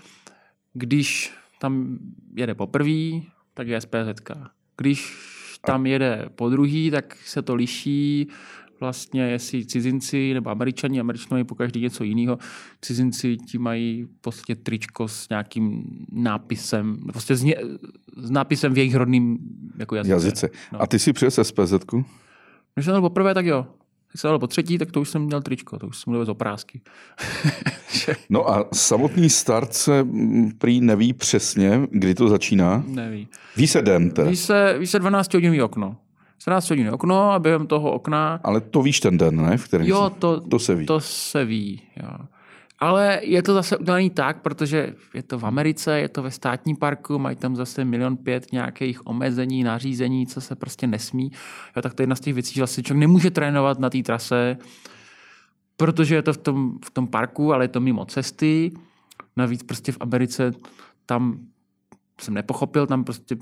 když 0.73 1.33
tam 1.61 1.99
jede 2.37 2.55
poprvé, 2.55 3.21
tak 3.55 3.69
je 3.69 3.81
SPZ. 3.81 4.31
Když 4.77 5.17
tam 5.67 5.87
jede 5.87 6.29
po 6.35 6.51
druhý, 6.51 6.91
tak 6.91 7.17
se 7.25 7.43
to 7.43 7.55
liší 7.55 8.29
vlastně, 8.81 9.23
jestli 9.23 9.67
cizinci 9.67 10.35
nebo 10.35 10.51
američani, 10.51 11.01
američani 11.01 11.29
mají 11.31 11.45
po 11.45 11.55
každý 11.55 11.81
něco 11.81 12.05
jiného, 12.05 12.39
cizinci 12.81 13.37
ti 13.37 13.59
mají 13.59 14.07
prostě 14.21 14.55
tričko 14.55 15.09
s 15.09 15.29
nějakým 15.29 15.85
nápisem, 16.13 16.97
prostě 17.13 17.37
s, 17.37 17.43
ně, 17.43 17.57
s 18.17 18.31
nápisem 18.31 18.75
v 18.75 18.79
jejich 18.79 18.95
rodným 18.95 19.39
jako 19.79 19.95
jazyce. 19.95 20.13
jazyce. 20.13 20.51
No. 20.73 20.83
A 20.83 20.87
ty 20.87 20.99
si 20.99 21.13
přes 21.13 21.39
SPZ-ku? 21.43 22.05
Když 22.75 22.87
jsem 22.87 23.01
poprvé, 23.01 23.35
tak 23.35 23.47
jo. 23.47 23.67
Když 24.15 24.21
jsem 24.21 24.41
po 24.41 24.47
třetí, 24.47 24.79
tak 24.79 24.93
to 24.93 25.01
už 25.01 25.09
jsem 25.09 25.23
měl 25.23 25.43
tričko, 25.43 25.79
to 25.79 25.87
už 25.87 25.99
jsem 25.99 26.11
mluvil 26.11 26.27
z 26.27 26.29
oprázky. 26.29 26.81
no 28.31 28.51
a 28.51 28.69
samotný 28.73 29.31
start 29.31 29.75
se 29.75 30.07
prý 30.59 30.81
neví 30.81 31.13
přesně, 31.13 31.81
kdy 31.91 32.15
to 32.15 32.29
začíná? 32.29 32.85
Neví. 32.87 33.29
Ví 33.57 33.67
se 33.67 33.83
den 33.83 34.11
teda? 34.11 34.31
Ví 34.31 34.37
se, 34.37 34.77
ví 34.79 34.87
se 34.87 34.99
12 34.99 35.35
hodinový 35.35 35.63
okno. 35.63 35.97
14 36.39 36.71
hodin 36.71 36.89
okno 36.89 37.33
a 37.33 37.39
během 37.39 37.67
toho 37.67 37.93
okna... 37.93 38.41
Ale 38.45 38.61
to 38.61 38.83
víš 38.83 39.01
ten 39.01 39.19
den, 39.19 39.37
ne? 39.37 39.57
V 39.57 39.65
kterém 39.65 39.87
jo, 39.87 40.11
to, 40.19 40.41
to 40.41 40.59
se 40.59 40.75
ví. 40.75 40.87
To 40.87 41.01
se 41.01 41.45
ví, 41.45 41.83
jo. 42.03 42.19
Ale 42.79 43.21
je 43.23 43.43
to 43.43 43.55
zase 43.55 43.77
udělané 43.77 44.11
tak, 44.11 44.43
protože 44.43 44.95
je 45.15 45.23
to 45.23 45.39
v 45.39 45.47
Americe, 45.47 46.01
je 46.01 46.09
to 46.09 46.23
ve 46.23 46.31
státním 46.31 46.77
parku, 46.77 47.19
mají 47.19 47.37
tam 47.37 47.57
zase 47.57 47.85
milion 47.85 48.17
pět 48.17 48.53
nějakých 48.53 49.07
omezení, 49.07 49.65
nařízení, 49.65 50.27
co 50.27 50.41
se 50.41 50.57
prostě 50.57 50.87
nesmí. 50.87 51.31
Jo, 51.77 51.83
tak 51.83 51.95
to 51.95 52.03
je 52.03 52.05
jedna 52.05 52.17
z 52.17 52.21
těch 52.21 52.35
věcí, 52.35 52.55
že 52.55 52.61
vlastně 52.61 52.83
člověk 52.83 53.01
nemůže 53.01 53.31
trénovat 53.31 53.79
na 53.79 53.91
té 53.91 54.03
trase, 54.03 54.57
protože 55.77 56.15
je 56.15 56.23
to 56.23 56.33
v 56.33 56.37
tom, 56.39 56.79
v 56.85 56.91
tom 56.91 57.07
parku, 57.07 57.53
ale 57.53 57.65
je 57.65 57.69
to 57.69 57.81
mimo 57.81 58.05
cesty. 58.05 58.73
Navíc 59.37 59.63
prostě 59.63 59.93
v 59.93 59.99
Americe 60.01 60.53
tam 61.07 61.39
jsem 62.21 62.35
nepochopil, 62.35 62.87
tam 62.87 63.05
prostě, 63.05 63.37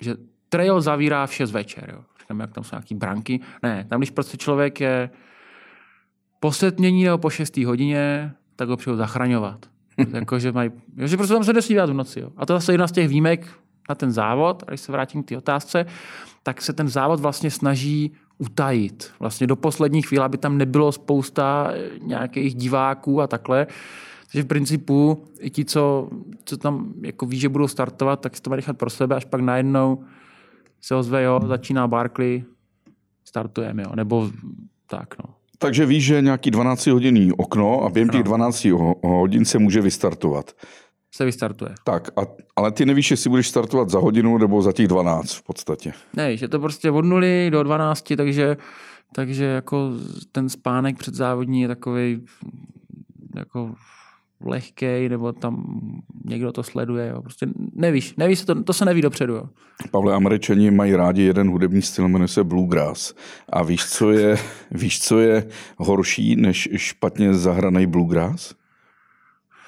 že 0.00 0.14
trail 0.48 0.80
zavírá 0.80 1.26
v 1.26 1.34
6 1.34 1.50
večer. 1.50 1.90
Jo. 1.92 2.04
Říkám, 2.20 2.40
jak 2.40 2.52
tam 2.52 2.64
jsou 2.64 2.76
nějaký 2.76 2.94
branky. 2.94 3.40
Ne, 3.62 3.86
tam 3.88 4.00
když 4.00 4.10
prostě 4.10 4.36
člověk 4.36 4.80
je 4.80 5.10
po 6.40 6.52
setmění 6.52 7.04
nebo 7.04 7.18
po 7.18 7.30
6. 7.30 7.56
hodině, 7.56 8.34
tak 8.58 8.68
ho 8.68 8.76
přijou 8.76 8.96
zachraňovat. 8.96 9.66
jako, 10.12 10.38
že, 10.38 10.52
mají, 10.52 10.70
že 11.04 11.16
prostě 11.16 11.34
tam 11.34 11.44
se 11.44 11.52
nesmí 11.52 11.76
v 11.76 11.92
noci. 11.92 12.20
Jo. 12.20 12.30
A 12.36 12.46
to 12.46 12.52
je 12.52 12.56
zase 12.56 12.72
jedna 12.72 12.86
z 12.86 12.92
těch 12.92 13.08
výjimek 13.08 13.46
na 13.88 13.94
ten 13.94 14.12
závod, 14.12 14.64
a 14.66 14.70
když 14.70 14.80
se 14.80 14.92
vrátím 14.92 15.22
k 15.22 15.28
té 15.28 15.36
otázce, 15.36 15.86
tak 16.42 16.62
se 16.62 16.72
ten 16.72 16.88
závod 16.88 17.20
vlastně 17.20 17.50
snaží 17.50 18.12
utajit. 18.38 19.10
Vlastně 19.20 19.46
do 19.46 19.56
poslední 19.56 20.02
chvíle, 20.02 20.24
aby 20.24 20.38
tam 20.38 20.58
nebylo 20.58 20.92
spousta 20.92 21.72
nějakých 22.02 22.54
diváků 22.54 23.20
a 23.20 23.26
takhle. 23.26 23.66
Takže 24.32 24.42
v 24.42 24.46
principu 24.46 25.24
i 25.40 25.50
ti, 25.50 25.64
co, 25.64 26.10
co 26.44 26.56
tam 26.56 26.92
jako 27.02 27.26
ví, 27.26 27.38
že 27.38 27.48
budou 27.48 27.68
startovat, 27.68 28.20
tak 28.20 28.36
si 28.36 28.42
to 28.42 28.50
mají 28.50 28.58
nechat 28.58 28.78
pro 28.78 28.90
sebe, 28.90 29.16
až 29.16 29.24
pak 29.24 29.40
najednou 29.40 30.04
se 30.80 30.94
ozve, 30.94 31.22
jo, 31.22 31.40
začíná 31.46 31.88
Barkley, 31.88 32.44
startujeme, 33.24 33.82
jo, 33.82 33.92
nebo 33.94 34.30
tak, 34.86 35.18
no. 35.18 35.37
Takže 35.58 35.86
víš, 35.86 36.04
že 36.04 36.14
je 36.14 36.22
nějaký 36.22 36.50
12 36.50 36.86
hodinný 36.86 37.32
okno 37.32 37.84
a 37.84 37.88
během 37.90 38.08
těch 38.08 38.22
12 38.22 38.66
hodin 39.02 39.44
se 39.44 39.58
může 39.58 39.80
vystartovat. 39.80 40.52
Se 41.14 41.24
vystartuje. 41.24 41.74
Tak, 41.84 42.18
a, 42.18 42.22
ale 42.56 42.72
ty 42.72 42.86
nevíš, 42.86 43.10
jestli 43.10 43.30
budeš 43.30 43.48
startovat 43.48 43.90
za 43.90 43.98
hodinu 43.98 44.38
nebo 44.38 44.62
za 44.62 44.72
těch 44.72 44.88
12 44.88 45.32
v 45.32 45.42
podstatě. 45.42 45.92
Ne, 46.16 46.36
že 46.36 46.48
to 46.48 46.60
prostě 46.60 46.90
od 46.90 47.04
0 47.04 47.50
do 47.50 47.62
12, 47.62 48.04
takže, 48.16 48.56
takže 49.14 49.44
jako 49.44 49.90
ten 50.32 50.48
spánek 50.48 50.98
předzávodní 50.98 51.60
je 51.62 51.68
takový 51.68 52.24
jako 53.36 53.74
lehkej, 54.44 55.08
nebo 55.08 55.32
tam 55.32 55.64
někdo 56.24 56.52
to 56.52 56.62
sleduje. 56.62 57.08
Jo. 57.08 57.22
Prostě 57.22 57.46
nevíš, 57.72 58.14
nevíš 58.16 58.44
to, 58.44 58.62
to 58.62 58.72
se 58.72 58.84
neví 58.84 59.02
dopředu. 59.02 59.34
Jo. 59.34 59.48
Pavle, 59.90 60.14
američani 60.14 60.70
mají 60.70 60.96
rádi 60.96 61.22
jeden 61.22 61.50
hudební 61.50 61.82
styl, 61.82 62.08
jmenuje 62.08 62.28
se 62.28 62.44
bluegrass. 62.44 63.14
A 63.48 63.62
víš, 63.62 63.84
co 63.86 64.10
je, 64.10 64.38
víš, 64.70 65.00
co 65.00 65.18
je 65.18 65.46
horší 65.76 66.36
než 66.36 66.68
špatně 66.76 67.34
zahraný 67.34 67.86
bluegrass? 67.86 68.54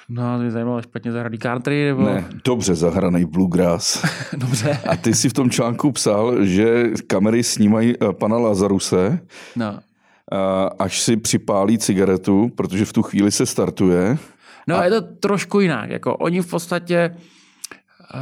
No, 0.09 0.37
mě 0.39 0.51
zajímalo 0.51 0.81
špatně 0.81 1.11
zahraný 1.11 1.37
country, 1.37 1.85
nebo... 1.85 2.03
Ne, 2.03 2.25
dobře 2.45 2.75
zahraný 2.75 3.25
bluegrass. 3.25 4.05
dobře. 4.37 4.79
A 4.89 4.97
ty 4.97 5.13
si 5.13 5.29
v 5.29 5.33
tom 5.33 5.49
článku 5.49 5.91
psal, 5.91 6.45
že 6.45 6.89
kamery 7.07 7.43
snímají 7.43 7.95
eh, 7.95 8.13
pana 8.13 8.37
Lazaruse, 8.37 9.19
no. 9.55 9.79
až 10.79 11.01
si 11.01 11.17
připálí 11.17 11.77
cigaretu, 11.77 12.51
protože 12.55 12.85
v 12.85 12.93
tu 12.93 13.01
chvíli 13.01 13.31
se 13.31 13.45
startuje. 13.45 14.17
No 14.67 14.77
a 14.77 14.83
je 14.83 14.89
to 14.89 15.01
trošku 15.01 15.59
jinak. 15.59 15.89
Jako 15.89 16.17
oni 16.17 16.41
v 16.41 16.49
podstatě 16.49 17.15
uh, 18.13 18.19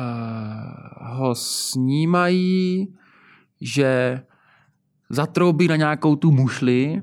ho 1.17 1.35
snímají, 1.35 2.87
že 3.61 4.21
zatroubí 5.09 5.67
na 5.67 5.75
nějakou 5.75 6.15
tu 6.15 6.31
mušli 6.31 7.01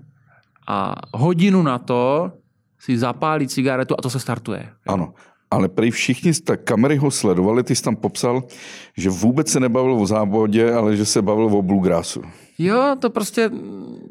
a 0.67 0.95
hodinu 1.15 1.63
na 1.63 1.79
to 1.79 2.33
si 2.79 2.99
zapálí 2.99 3.49
cigaretu 3.49 3.95
a 3.99 4.03
to 4.03 4.11
se 4.11 4.21
startuje. 4.21 4.73
Ano, 4.87 5.15
ale 5.51 5.69
prý 5.69 5.91
všichni, 5.91 6.33
tak 6.33 6.65
kamery 6.65 6.97
ho 6.97 7.11
sledovali, 7.11 7.63
ty 7.63 7.77
jsi 7.77 7.83
tam 7.83 7.97
popsal, 7.97 8.43
že 8.97 9.11
vůbec 9.11 9.49
se 9.49 9.61
nebavil 9.61 9.93
o 9.93 10.07
závodě, 10.07 10.73
ale 10.73 10.97
že 10.97 11.05
se 11.05 11.23
bavil 11.23 11.45
o 11.45 11.63
bluegrassu. 11.63 12.23
Jo, 12.59 12.97
to 12.99 13.11
prostě, 13.11 13.51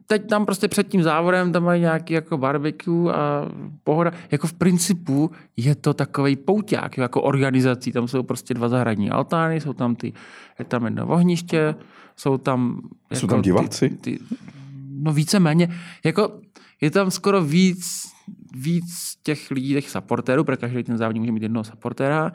teď 0.07 0.29
tam 0.29 0.45
prostě 0.45 0.67
před 0.67 0.87
tím 0.87 1.03
závodem 1.03 1.51
tam 1.51 1.63
mají 1.63 1.81
nějaký 1.81 2.13
jako 2.13 2.37
barbecue 2.37 3.13
a 3.13 3.51
pohoda. 3.83 4.11
Jako 4.31 4.47
v 4.47 4.53
principu 4.53 5.31
je 5.57 5.75
to 5.75 5.93
takový 5.93 6.35
pouťák, 6.35 6.97
jako 6.97 7.21
organizací. 7.21 7.91
Tam 7.91 8.07
jsou 8.07 8.23
prostě 8.23 8.53
dva 8.53 8.69
zahradní 8.69 9.09
altány, 9.09 9.61
jsou 9.61 9.73
tam 9.73 9.95
ty, 9.95 10.13
je 10.59 10.65
tam 10.65 10.85
jedno 10.85 11.07
ohniště, 11.07 11.75
jsou 12.15 12.37
tam... 12.37 12.81
Jako 13.09 13.19
jsou 13.19 13.27
tam 13.27 13.41
diváci? 13.41 13.89
Ty, 13.89 13.95
ty, 13.95 14.19
no 14.89 15.13
víceméně, 15.13 15.69
jako 16.03 16.31
je 16.81 16.91
tam 16.91 17.11
skoro 17.11 17.43
víc, 17.43 18.14
víc 18.55 19.17
těch 19.23 19.51
lidí, 19.51 19.73
těch 19.73 19.89
supportérů, 19.89 20.43
protože 20.43 20.57
každý 20.57 20.83
ten 20.83 20.97
závodník 20.97 21.21
může 21.21 21.31
mít 21.31 21.43
jednoho 21.43 21.63
supportéra. 21.63 22.31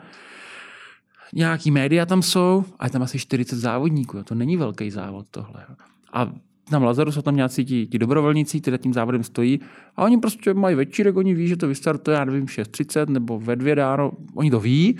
Nějaký 1.33 1.71
média 1.71 2.05
tam 2.05 2.21
jsou 2.21 2.65
a 2.79 2.85
je 2.85 2.91
tam 2.91 3.01
asi 3.01 3.19
40 3.19 3.55
závodníků. 3.55 4.23
To 4.23 4.35
není 4.35 4.57
velký 4.57 4.91
závod 4.91 5.27
tohle. 5.31 5.65
A 6.13 6.31
na 6.71 6.79
Lazaru 6.79 7.11
jsou 7.11 7.21
tam 7.21 7.35
nějací 7.35 7.65
ti, 7.65 7.87
ti 7.87 7.99
dobrovolníci, 7.99 8.61
kteří 8.61 8.77
tím 8.77 8.93
závodem 8.93 9.23
stojí 9.23 9.59
a 9.95 10.03
oni 10.03 10.17
prostě 10.17 10.53
mají 10.53 10.75
večírek, 10.75 11.15
oni 11.15 11.33
ví, 11.33 11.47
že 11.47 11.57
to 11.57 11.67
vystartuje, 11.67 12.17
já 12.17 12.25
nevím, 12.25 12.45
6.30 12.45 13.09
nebo 13.09 13.39
ve 13.39 13.55
dvě 13.55 13.75
dáno, 13.75 14.11
oni 14.35 14.51
to 14.51 14.59
ví, 14.59 14.97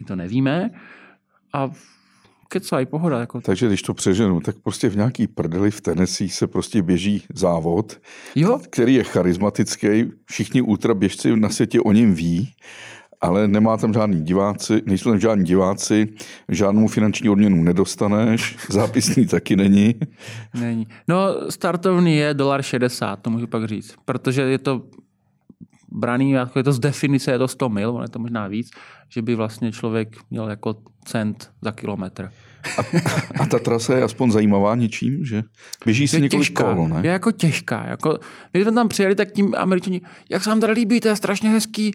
my 0.00 0.06
to 0.06 0.16
nevíme 0.16 0.70
a 1.52 1.70
kecají, 2.48 2.86
pohoda. 2.86 3.20
Jako. 3.20 3.40
Takže 3.40 3.66
když 3.66 3.82
to 3.82 3.94
přeženu, 3.94 4.40
tak 4.40 4.56
prostě 4.62 4.88
v 4.88 4.96
nějaký 4.96 5.26
prdeli 5.26 5.70
v 5.70 5.80
Tennessee 5.80 6.28
se 6.28 6.46
prostě 6.46 6.82
běží 6.82 7.24
závod, 7.34 8.00
jo? 8.34 8.60
který 8.70 8.94
je 8.94 9.04
charismatický, 9.04 10.04
všichni 10.24 10.62
ultraběžci 10.62 11.36
na 11.36 11.48
světě 11.48 11.80
o 11.80 11.92
něm 11.92 12.14
ví 12.14 12.54
ale 13.20 13.48
nemá 13.48 13.76
tam 13.76 13.94
žádný 13.94 14.22
diváci, 14.22 14.82
nejsou 14.86 15.10
tam 15.10 15.20
žádní 15.20 15.44
diváci, 15.44 16.08
žádnou 16.48 16.86
finanční 16.86 17.28
odměnu 17.28 17.62
nedostaneš, 17.62 18.56
zápisný 18.70 19.26
taky 19.26 19.56
není. 19.56 19.94
Není. 20.60 20.86
No, 21.08 21.50
startovný 21.50 22.16
je 22.16 22.34
dolar 22.34 22.62
60, 22.62 23.16
to 23.16 23.30
můžu 23.30 23.46
pak 23.46 23.64
říct, 23.64 23.94
protože 24.04 24.42
je 24.42 24.58
to 24.58 24.82
braný, 25.92 26.30
jako 26.30 26.58
je 26.58 26.62
to 26.62 26.72
z 26.72 26.78
definice, 26.78 27.30
je 27.32 27.38
to 27.38 27.48
100 27.48 27.68
mil, 27.68 27.90
ale 27.90 28.04
je 28.04 28.08
to 28.08 28.18
možná 28.18 28.46
víc, 28.46 28.70
že 29.08 29.22
by 29.22 29.34
vlastně 29.34 29.72
člověk 29.72 30.16
měl 30.30 30.48
jako 30.48 30.76
cent 31.04 31.50
za 31.62 31.72
kilometr. 31.72 32.30
A, 32.78 32.82
a 33.42 33.46
ta 33.46 33.58
trasa 33.58 33.96
je 33.96 34.02
aspoň 34.02 34.30
zajímavá 34.30 34.74
něčím, 34.74 35.24
že 35.24 35.42
běží 35.84 36.08
si 36.08 36.20
několik 36.20 36.48
těžká, 36.48 36.74
kol, 36.74 36.88
ne? 36.88 37.00
Je 37.02 37.10
jako 37.10 37.32
těžká. 37.32 37.86
Jako, 37.86 38.18
když 38.52 38.62
jsme 38.64 38.72
tam 38.72 38.88
přijeli, 38.88 39.14
tak 39.14 39.32
tím 39.32 39.54
američani, 39.56 40.00
jak 40.30 40.44
se 40.44 40.50
vám 40.50 40.60
tady 40.60 40.72
líbí, 40.72 41.00
to 41.00 41.08
je 41.08 41.16
strašně 41.16 41.50
hezký. 41.50 41.94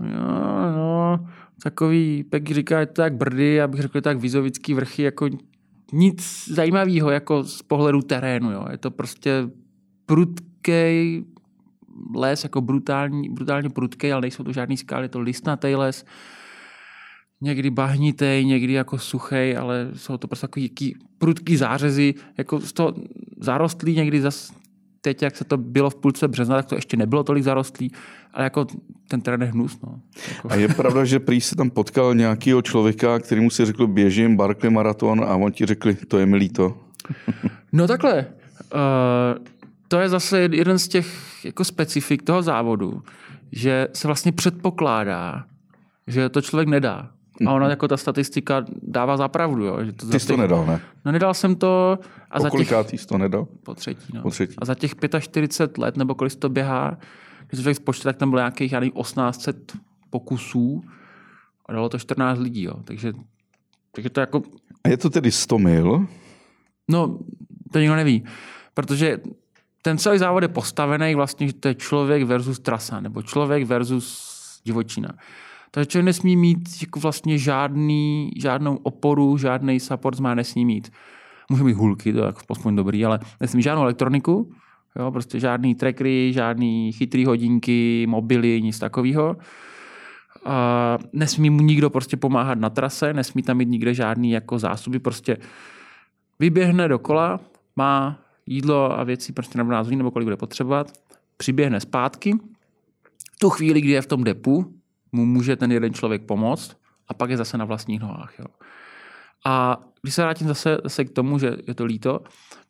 No, 0.00 0.72
no, 0.72 1.26
takový, 1.62 2.24
Peggy 2.30 2.54
říká, 2.54 2.80
je 2.80 2.86
to 2.86 2.92
tak 2.92 3.14
brdy, 3.14 3.60
abych 3.60 3.80
řekl, 3.80 4.00
tak 4.00 4.18
vizovický 4.18 4.74
vrchy, 4.74 5.02
jako 5.02 5.28
nic 5.92 6.48
zajímavého 6.48 7.10
jako 7.10 7.44
z 7.44 7.62
pohledu 7.62 8.02
terénu. 8.02 8.52
Jo. 8.52 8.66
Je 8.70 8.78
to 8.78 8.90
prostě 8.90 9.48
prudký 10.06 11.24
les, 12.14 12.44
jako 12.44 12.60
brutální, 12.60 13.28
brutálně 13.28 13.70
prudký, 13.70 14.12
ale 14.12 14.20
nejsou 14.20 14.44
to 14.44 14.52
žádný 14.52 14.76
skály, 14.76 15.04
je 15.04 15.08
to 15.08 15.20
listnatý 15.20 15.74
les. 15.74 16.04
Někdy 17.40 17.70
bahnitej, 17.70 18.44
někdy 18.44 18.72
jako 18.72 18.98
suchý, 18.98 19.56
ale 19.56 19.90
jsou 19.94 20.16
to 20.16 20.28
prostě 20.28 20.46
takový 20.46 20.96
prudký 21.18 21.56
zářezy, 21.56 22.14
jako 22.38 22.60
z 22.60 22.72
toho 22.72 22.94
zarostlý, 23.40 23.96
někdy 23.96 24.20
zas 24.20 24.52
teď, 25.04 25.22
jak 25.22 25.36
se 25.36 25.44
to 25.44 25.56
bylo 25.56 25.90
v 25.90 25.94
půlce 25.94 26.28
března, 26.28 26.56
tak 26.56 26.66
to 26.66 26.74
ještě 26.74 26.96
nebylo 26.96 27.24
tolik 27.24 27.44
zarostlý, 27.44 27.90
ale 28.32 28.44
jako 28.44 28.66
ten 29.08 29.20
terén 29.20 29.42
je 29.42 29.48
hnus. 29.48 29.78
No. 29.82 30.00
Jako. 30.28 30.52
A 30.52 30.54
je 30.54 30.68
pravda, 30.68 31.04
že 31.04 31.20
prý 31.20 31.40
se 31.40 31.56
tam 31.56 31.70
potkal 31.70 32.14
nějakého 32.14 32.62
člověka, 32.62 33.18
který 33.18 33.40
mu 33.40 33.50
si 33.50 33.64
řekl, 33.64 33.86
běžím 33.86 34.36
Barkley 34.36 34.72
maraton 34.72 35.20
a 35.20 35.36
on 35.36 35.52
ti 35.52 35.66
řekli, 35.66 35.94
to 35.94 36.18
je 36.18 36.26
mi 36.26 36.36
líto. 36.36 36.78
no 37.72 37.86
takhle, 37.86 38.26
uh, 38.74 39.44
to 39.88 39.98
je 39.98 40.08
zase 40.08 40.40
jeden 40.40 40.78
z 40.78 40.88
těch 40.88 41.44
jako 41.44 41.64
specifik 41.64 42.22
toho 42.22 42.42
závodu, 42.42 43.02
že 43.52 43.88
se 43.92 44.08
vlastně 44.08 44.32
předpokládá, 44.32 45.44
že 46.06 46.28
to 46.28 46.42
člověk 46.42 46.68
nedá. 46.68 47.10
A 47.46 47.52
ona 47.52 47.68
jako 47.68 47.88
ta 47.88 47.96
statistika 47.96 48.64
dává 48.82 49.16
za 49.16 49.28
pravdu. 49.28 49.64
Jo, 49.64 49.84
že 49.84 49.92
to 49.92 50.06
Ty 50.06 50.20
jsi 50.20 50.26
to 50.26 50.36
nedal, 50.36 50.66
ne? 50.66 50.80
No 51.04 51.12
nedal 51.12 51.34
jsem 51.34 51.56
to. 51.56 51.98
A 52.30 52.40
za 52.40 52.50
těch, 52.50 52.72
jsi 53.00 53.06
to 53.06 53.18
nedal? 53.18 53.46
Po 53.62 53.74
třetí, 53.74 54.12
no. 54.14 54.22
Po 54.22 54.30
třetí. 54.30 54.54
A 54.58 54.64
za 54.64 54.74
těch 54.74 54.94
45 55.20 55.78
let, 55.78 55.96
nebo 55.96 56.14
kolik 56.14 56.34
to 56.34 56.48
běhá, 56.48 56.98
když 57.48 57.60
člověk 57.60 57.76
spočte, 57.76 58.04
tak 58.04 58.16
tam 58.16 58.30
bylo 58.30 58.40
nějakých, 58.40 58.72
já 58.72 58.80
nevím, 58.80 58.92
1800 59.02 59.72
pokusů 60.10 60.84
a 61.66 61.72
dalo 61.72 61.88
to 61.88 61.98
14 61.98 62.38
lidí, 62.38 62.62
jo. 62.62 62.74
Takže, 62.84 63.12
takže 63.92 64.10
to 64.10 64.20
jako... 64.20 64.42
A 64.84 64.88
je 64.88 64.96
to 64.96 65.10
tedy 65.10 65.32
100 65.32 65.58
mil? 65.58 66.06
No, 66.90 67.18
to 67.72 67.78
nikdo 67.78 67.96
neví. 67.96 68.24
Protože 68.74 69.18
ten 69.84 69.98
celý 69.98 70.18
závod 70.18 70.42
je 70.42 70.48
postavený 70.48 71.14
vlastně, 71.14 71.46
že 71.46 71.52
to 71.52 71.68
je 71.68 71.74
člověk 71.74 72.22
versus 72.22 72.58
trasa, 72.58 73.00
nebo 73.00 73.22
člověk 73.22 73.64
versus 73.64 74.60
divočina. 74.64 75.08
Takže 75.70 75.86
člověk 75.86 76.04
nesmí 76.04 76.36
mít 76.36 76.68
jako 76.82 77.00
vlastně 77.00 77.38
žádný, 77.38 78.30
žádnou 78.36 78.76
oporu, 78.76 79.38
žádný 79.38 79.80
support 79.80 80.20
má 80.20 80.34
nesmí 80.34 80.64
mít. 80.64 80.92
Může 81.50 81.64
mít 81.64 81.76
hulky, 81.76 82.12
to 82.12 82.18
je 82.18 82.24
jako 82.24 82.40
aspoň 82.50 82.76
dobrý, 82.76 83.04
ale 83.04 83.20
nesmí 83.40 83.62
žádnou 83.62 83.82
elektroniku, 83.82 84.52
jo, 84.98 85.12
prostě 85.12 85.40
žádný 85.40 85.74
trackery, 85.74 86.32
žádný 86.32 86.92
chytrý 86.92 87.24
hodinky, 87.24 88.06
mobily, 88.08 88.62
nic 88.62 88.78
takového. 88.78 89.36
A 90.44 90.98
nesmí 91.12 91.50
mu 91.50 91.60
nikdo 91.60 91.90
prostě 91.90 92.16
pomáhat 92.16 92.58
na 92.58 92.70
trase, 92.70 93.12
nesmí 93.12 93.42
tam 93.42 93.56
mít 93.56 93.68
nikde 93.68 93.94
žádný 93.94 94.30
jako 94.30 94.58
zásoby, 94.58 94.98
prostě 94.98 95.36
vyběhne 96.38 96.88
do 96.88 96.98
kola, 96.98 97.40
má 97.76 98.23
jídlo 98.46 98.98
a 98.98 99.04
věci 99.04 99.32
prostě 99.32 99.58
nebo 99.58 99.70
názví, 99.70 99.96
nebo 99.96 100.10
kolik 100.10 100.26
bude 100.26 100.36
potřebovat, 100.36 100.92
přiběhne 101.36 101.80
zpátky, 101.80 102.38
tu 103.38 103.50
chvíli, 103.50 103.80
kdy 103.80 103.90
je 103.90 104.02
v 104.02 104.06
tom 104.06 104.24
depu, 104.24 104.74
mu 105.12 105.26
může 105.26 105.56
ten 105.56 105.72
jeden 105.72 105.94
člověk 105.94 106.22
pomoct 106.22 106.76
a 107.08 107.14
pak 107.14 107.30
je 107.30 107.36
zase 107.36 107.58
na 107.58 107.64
vlastních 107.64 108.00
nohách. 108.00 108.38
Jo. 108.38 108.46
A 109.46 109.80
když 110.02 110.14
se 110.14 110.22
vrátím 110.22 110.48
zase, 110.48 110.78
zase 110.84 111.04
k 111.04 111.10
tomu, 111.10 111.38
že 111.38 111.56
je 111.66 111.74
to 111.74 111.84
líto, 111.84 112.20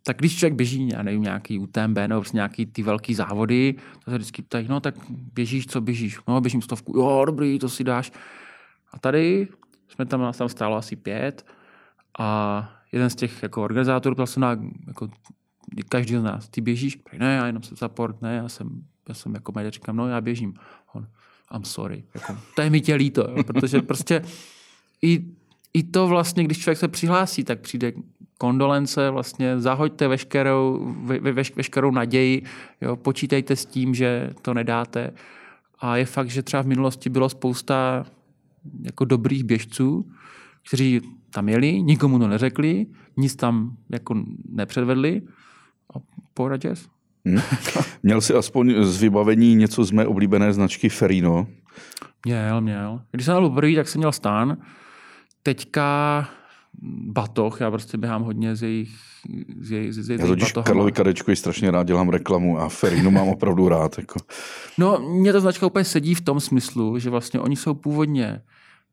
tak 0.02 0.18
když 0.18 0.38
člověk 0.38 0.54
běží, 0.54 0.88
já 0.92 1.02
nevím, 1.02 1.22
nějaký 1.22 1.58
UTMB 1.58 1.96
nebo 1.96 2.20
prostě 2.20 2.36
nějaký 2.36 2.66
ty 2.66 2.82
velký 2.82 3.14
závody, 3.14 3.74
to 4.04 4.10
se 4.10 4.16
vždycky 4.16 4.42
ptají, 4.42 4.68
no 4.68 4.80
tak 4.80 4.94
běžíš, 5.10 5.66
co 5.66 5.80
běžíš? 5.80 6.18
No 6.28 6.40
běžím 6.40 6.62
stovku, 6.62 6.98
jo, 6.98 7.24
dobrý, 7.26 7.58
to 7.58 7.68
si 7.68 7.84
dáš. 7.84 8.12
A 8.92 8.98
tady 8.98 9.48
jsme 9.88 10.06
tam, 10.06 10.20
nás 10.20 10.36
tam 10.36 10.48
stálo 10.48 10.76
asi 10.76 10.96
pět 10.96 11.46
a 12.18 12.70
jeden 12.92 13.10
z 13.10 13.14
těch 13.14 13.42
jako 13.42 13.62
organizátorů 13.62 14.16
na 14.36 14.56
jako 14.86 15.08
každý 15.88 16.16
z 16.16 16.22
nás, 16.22 16.48
ty 16.48 16.60
běžíš? 16.60 16.98
Ne, 17.18 17.34
já 17.34 17.46
jenom 17.46 17.62
jsem 17.62 17.76
support, 17.76 18.22
ne, 18.22 18.34
já 18.34 18.48
jsem, 18.48 18.82
já 19.08 19.14
jsem 19.14 19.34
jako 19.34 19.52
média, 19.52 19.70
říkám, 19.70 19.96
no 19.96 20.08
já 20.08 20.20
běžím. 20.20 20.54
On, 20.92 21.06
I'm 21.54 21.64
sorry. 21.64 22.04
Jako, 22.14 22.36
to 22.56 22.62
je 22.62 22.70
mi 22.70 22.80
tě 22.80 22.94
líto, 22.94 23.26
jo, 23.36 23.44
protože 23.44 23.82
prostě 23.82 24.22
i, 25.02 25.24
i 25.74 25.82
to 25.82 26.06
vlastně, 26.06 26.44
když 26.44 26.58
člověk 26.58 26.78
se 26.78 26.88
přihlásí, 26.88 27.44
tak 27.44 27.60
přijde 27.60 27.92
kondolence, 28.38 29.10
vlastně 29.10 29.60
zahoďte 29.60 30.08
veškerou, 30.08 30.94
ve, 31.02 31.18
ve, 31.18 31.32
veškerou 31.32 31.90
naději, 31.90 32.42
jo, 32.80 32.96
počítejte 32.96 33.56
s 33.56 33.66
tím, 33.66 33.94
že 33.94 34.30
to 34.42 34.54
nedáte. 34.54 35.12
A 35.78 35.96
je 35.96 36.06
fakt, 36.06 36.30
že 36.30 36.42
třeba 36.42 36.62
v 36.62 36.66
minulosti 36.66 37.10
bylo 37.10 37.28
spousta 37.28 38.06
jako 38.82 39.04
dobrých 39.04 39.44
běžců, 39.44 40.10
kteří 40.68 41.00
tam 41.30 41.48
jeli, 41.48 41.82
nikomu 41.82 42.18
to 42.18 42.28
neřekli, 42.28 42.86
nic 43.16 43.36
tam 43.36 43.76
jako 43.90 44.24
nepředvedli 44.48 45.22
jazz. 46.56 46.86
Hmm. 47.26 47.40
Měl 48.02 48.20
jsi 48.20 48.34
aspoň 48.34 48.74
z 48.84 49.00
vybavení 49.00 49.54
něco 49.54 49.84
z 49.84 49.90
mé 49.90 50.06
oblíbené 50.06 50.52
značky 50.52 50.88
Ferino? 50.88 51.46
Měl, 52.26 52.60
měl. 52.60 53.00
Když 53.10 53.26
jsem 53.26 53.34
byl 53.34 53.48
poprvé, 53.48 53.74
tak 53.76 53.88
jsem 53.88 53.98
měl 53.98 54.12
stán. 54.12 54.56
Teďka 55.42 56.28
batoh, 57.12 57.60
já 57.60 57.70
prostě 57.70 57.98
běhám 57.98 58.22
hodně 58.22 58.56
z 58.56 58.62
jejich, 58.62 58.90
z 59.60 59.70
jejich, 59.70 59.92
z 59.92 60.08
jejich 60.08 60.20
Já 60.20 60.26
totiž 60.26 60.52
Karlovi 60.52 60.92
Kadečkovi 60.92 61.36
strašně 61.36 61.70
rád 61.70 61.86
dělám 61.86 62.08
reklamu 62.08 62.58
a 62.58 62.68
Ferinu 62.68 63.10
mám 63.10 63.28
opravdu 63.28 63.68
rád. 63.68 63.98
Jako. 63.98 64.20
No, 64.78 64.98
mě 64.98 65.32
ta 65.32 65.40
značka 65.40 65.66
úplně 65.66 65.84
sedí 65.84 66.14
v 66.14 66.20
tom 66.20 66.40
smyslu, 66.40 66.98
že 66.98 67.10
vlastně 67.10 67.40
oni 67.40 67.56
jsou 67.56 67.74
původně, 67.74 68.42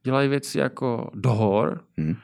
dělají 0.03 0.29
věci 0.29 0.60
jako 0.60 1.10
dohor, 1.13 1.81
hmm. 1.98 2.15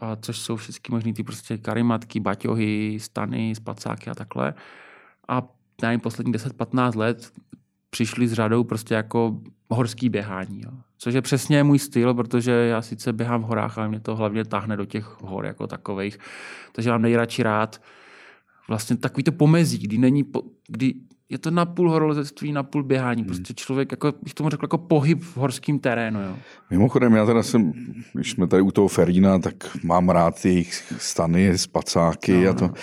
A 0.00 0.16
což 0.16 0.38
jsou 0.38 0.56
všechny 0.56 0.92
možný 0.94 1.14
ty 1.14 1.22
prostě 1.22 1.58
karimatky, 1.58 2.20
baťohy, 2.20 2.98
stany, 3.00 3.54
spacáky 3.54 4.10
a 4.10 4.14
takhle. 4.14 4.54
A 5.28 5.42
nevím, 5.82 6.00
poslední 6.00 6.32
10-15 6.32 6.98
let 6.98 7.32
přišli 7.90 8.28
s 8.28 8.32
řadou 8.32 8.64
prostě 8.64 8.94
jako 8.94 9.40
horský 9.68 10.08
běhání. 10.08 10.60
Jo. 10.60 10.70
Což 10.98 11.14
je 11.14 11.22
přesně 11.22 11.64
můj 11.64 11.78
styl, 11.78 12.14
protože 12.14 12.52
já 12.52 12.82
sice 12.82 13.12
běhám 13.12 13.42
v 13.42 13.46
horách, 13.46 13.78
ale 13.78 13.88
mě 13.88 14.00
to 14.00 14.16
hlavně 14.16 14.44
táhne 14.44 14.76
do 14.76 14.84
těch 14.84 15.20
hor 15.20 15.46
jako 15.46 15.66
takových. 15.66 16.18
Takže 16.72 16.90
mám 16.90 17.02
nejradši 17.02 17.42
rád 17.42 17.82
vlastně 18.68 18.96
takový 18.96 19.24
to 19.24 19.32
pomezí, 19.32 19.78
kdy 19.78 19.98
není, 19.98 20.24
kdy 20.68 20.94
je 21.30 21.38
to 21.38 21.50
na 21.50 21.66
půl 21.66 21.90
horolezectví, 21.90 22.52
na 22.52 22.62
půl 22.62 22.82
běhání. 22.82 23.22
Hmm. 23.22 23.26
Prostě 23.26 23.54
člověk, 23.54 23.90
jako, 23.90 24.12
bych 24.22 24.34
tomu 24.34 24.50
řekl, 24.50 24.64
jako 24.64 24.78
pohyb 24.78 25.22
v 25.22 25.36
horském 25.36 25.78
terénu. 25.78 26.20
Jo. 26.20 26.36
Mimochodem, 26.70 27.14
já 27.14 27.26
teda 27.26 27.42
jsem, 27.42 27.72
když 28.12 28.30
jsme 28.30 28.46
tady 28.46 28.62
u 28.62 28.70
toho 28.70 28.88
Ferína, 28.88 29.38
tak 29.38 29.54
mám 29.84 30.08
rád 30.08 30.44
jejich 30.44 30.94
stany, 30.98 31.58
spacáky 31.58 32.44
no, 32.44 32.50
a 32.50 32.52
to. 32.52 32.66
No. 32.66 32.74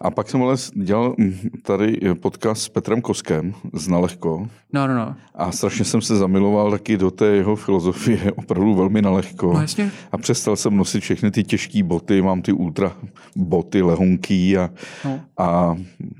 A 0.00 0.10
pak 0.10 0.28
jsem 0.28 0.42
ale 0.42 0.56
dělal 0.74 1.14
tady 1.62 2.00
podcast 2.20 2.62
s 2.62 2.68
Petrem 2.68 3.02
Koskem 3.02 3.54
z 3.72 3.88
Nalehko. 3.88 4.48
No, 4.72 4.86
no, 4.86 4.94
no. 4.94 5.16
A 5.34 5.52
strašně 5.52 5.84
jsem 5.84 6.00
se 6.00 6.16
zamiloval 6.16 6.70
taky 6.70 6.96
do 6.96 7.10
té 7.10 7.26
jeho 7.26 7.56
filozofie, 7.56 8.32
opravdu 8.36 8.74
velmi 8.74 9.02
nalehko. 9.02 9.52
No, 9.52 9.60
jasně. 9.60 9.90
A 10.12 10.18
přestal 10.18 10.56
jsem 10.56 10.76
nosit 10.76 11.00
všechny 11.00 11.30
ty 11.30 11.44
těžké 11.44 11.82
boty, 11.82 12.22
mám 12.22 12.42
ty 12.42 12.52
ultra 12.52 12.96
boty, 13.36 13.82
lehunký 13.82 14.58
a, 14.58 14.70
no. 15.04 15.20
a 15.38 15.76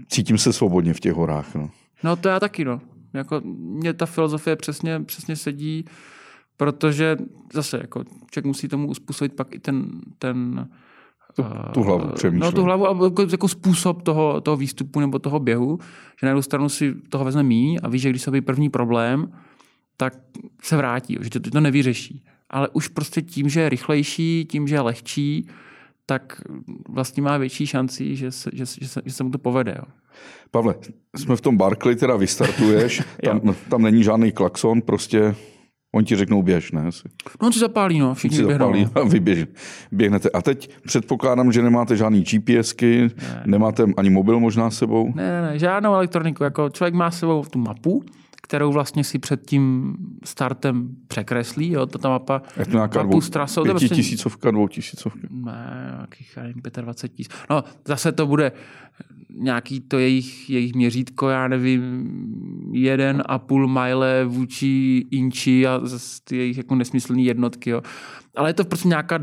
cítím 0.09 0.39
se 0.39 0.53
svobodně 0.53 0.95
v 0.95 1.01
těch 1.01 1.13
horách. 1.13 1.55
No. 1.55 1.71
No 2.05 2.17
to 2.17 2.29
já 2.29 2.41
taky, 2.41 2.65
no. 2.65 2.81
Jako, 3.15 3.41
mě 3.45 3.93
ta 3.93 4.07
filozofie 4.07 4.57
přesně, 4.57 5.01
přesně 5.01 5.37
sedí, 5.37 5.85
protože 6.57 7.17
zase 7.53 7.77
jako 7.77 8.05
člověk 8.05 8.47
musí 8.47 8.69
tomu 8.69 8.89
uspůsobit 8.89 9.37
pak 9.37 9.55
i 9.55 9.59
ten, 9.59 9.91
ten 10.19 10.69
tu, 11.37 11.45
tu 11.75 11.83
hlavu 11.83 12.13
přemýšlím. 12.13 12.41
No 12.41 12.53
tu 12.53 12.63
hlavu 12.63 12.89
a 12.89 13.05
jako, 13.05 13.23
jako 13.31 13.49
způsob 13.49 14.03
toho, 14.03 14.41
toho 14.41 14.57
výstupu 14.57 15.01
nebo 15.01 15.19
toho 15.19 15.41
běhu, 15.41 15.79
že 16.21 16.27
na 16.27 16.31
jednu 16.31 16.43
stranu 16.43 16.69
si 16.69 16.95
toho 16.95 17.25
vezme 17.25 17.43
míň 17.43 17.79
a 17.83 17.89
víš, 17.89 18.03
že 18.03 18.11
když 18.11 18.23
se 18.23 18.43
první 18.43 18.71
problém, 18.71 19.33
tak 19.97 20.15
se 20.63 20.77
vrátí, 20.77 21.19
že 21.21 21.31
to, 21.31 21.51
to 21.51 21.61
nevyřeší. 21.61 22.25
Ale 22.51 22.69
už 22.69 22.89
prostě 22.89 23.23
tím, 23.23 23.49
že 23.49 23.61
je 23.61 23.69
rychlejší, 23.69 24.47
tím, 24.51 24.69
že 24.69 24.75
je 24.75 24.81
lehčí, 24.81 25.49
tak 26.07 26.43
vlastně 26.89 27.23
má 27.23 27.37
větší 27.37 27.67
šanci, 27.67 28.17
že 28.17 28.33
se, 28.33 28.51
že, 28.53 28.65
že 28.81 28.89
se, 28.89 29.03
že 29.05 29.13
se 29.13 29.25
mu 29.25 29.31
to 29.31 29.39
povede. 29.39 29.75
Jo. 29.79 29.85
Pavle, 30.51 30.75
jsme 31.17 31.37
v 31.37 31.41
tom 31.41 31.57
Barclay, 31.57 31.97
teda 31.97 32.17
vystartuješ, 32.17 33.03
tam, 33.25 33.55
tam 33.69 33.83
není 33.83 34.03
žádný 34.03 34.33
klakson, 34.33 34.83
prostě 34.83 35.35
On 35.95 36.05
ti 36.05 36.17
řeknou 36.17 36.43
běž, 36.43 36.73
ne? 36.73 36.87
Asi. 36.87 37.09
No 37.43 37.47
on 37.47 37.53
si 37.53 37.59
zapálí, 37.59 37.99
no, 37.99 38.15
všichni 38.15 38.37
si 38.37 38.45
zapálí 38.45 38.85
no. 38.85 38.91
a 39.03 39.05
vy 39.05 39.21
běž, 39.21 39.47
běhnete. 39.93 40.31
A 40.31 40.43
teď 40.43 40.71
předpokládám, 40.87 41.53
že 41.53 41.63
nemáte 41.63 41.97
žádný 41.97 42.23
GPSky, 42.23 43.01
ne. 43.23 43.43
nemáte 43.47 43.85
ani 43.97 44.11
mobil 44.11 44.41
možná 44.41 44.71
sebou? 44.71 45.13
Ne, 45.15 45.43
ne, 45.43 45.43
ne, 45.43 45.59
žádnou 45.59 45.95
elektroniku. 45.95 46.45
Jako 46.45 46.71
člověk 46.71 46.95
má 46.95 47.11
sebou 47.11 47.45
tu 47.45 47.59
mapu, 47.59 48.05
kterou 48.47 48.73
vlastně 48.73 49.05
si 49.05 49.19
před 49.19 49.47
tím 49.47 49.97
startem 50.25 50.89
překreslí, 51.09 51.71
jo, 51.71 51.87
ta 51.87 52.09
mapa, 52.09 52.43
je 52.59 52.65
to 52.65 52.71
nějaká 52.71 53.03
mapu 53.03 53.21
s 53.21 53.31
trasou. 53.31 53.65
Pětitisícovka, 53.65 54.51
dvoutisícovka? 54.51 55.29
Ne, 55.31 55.93
nějakých, 55.97 56.37
nevím, 56.37 56.63
25 56.81 57.17
tisíc. 57.17 57.33
No, 57.51 57.65
zase 57.85 58.13
to 58.13 58.27
bude 58.27 58.53
nějaký 59.31 59.81
to 59.81 59.99
jejich, 59.99 60.51
jejich 60.51 60.75
měřítko, 60.75 61.29
já 61.29 61.49
nevím, 61.49 62.11
jeden 62.73 63.23
a 63.27 63.39
půl 63.39 63.69
mile 63.69 64.25
vůči 64.25 65.05
inči 65.11 65.67
a 65.67 65.81
zase 65.83 66.21
ty 66.25 66.37
jejich 66.37 66.57
jako 66.57 66.75
nesmyslné 66.75 67.23
jednotky, 67.23 67.71
jo. 67.71 67.83
Ale 68.37 68.51
je 68.51 68.55
to 68.55 68.65
prostě 68.65 68.89
nějaká 68.89 69.19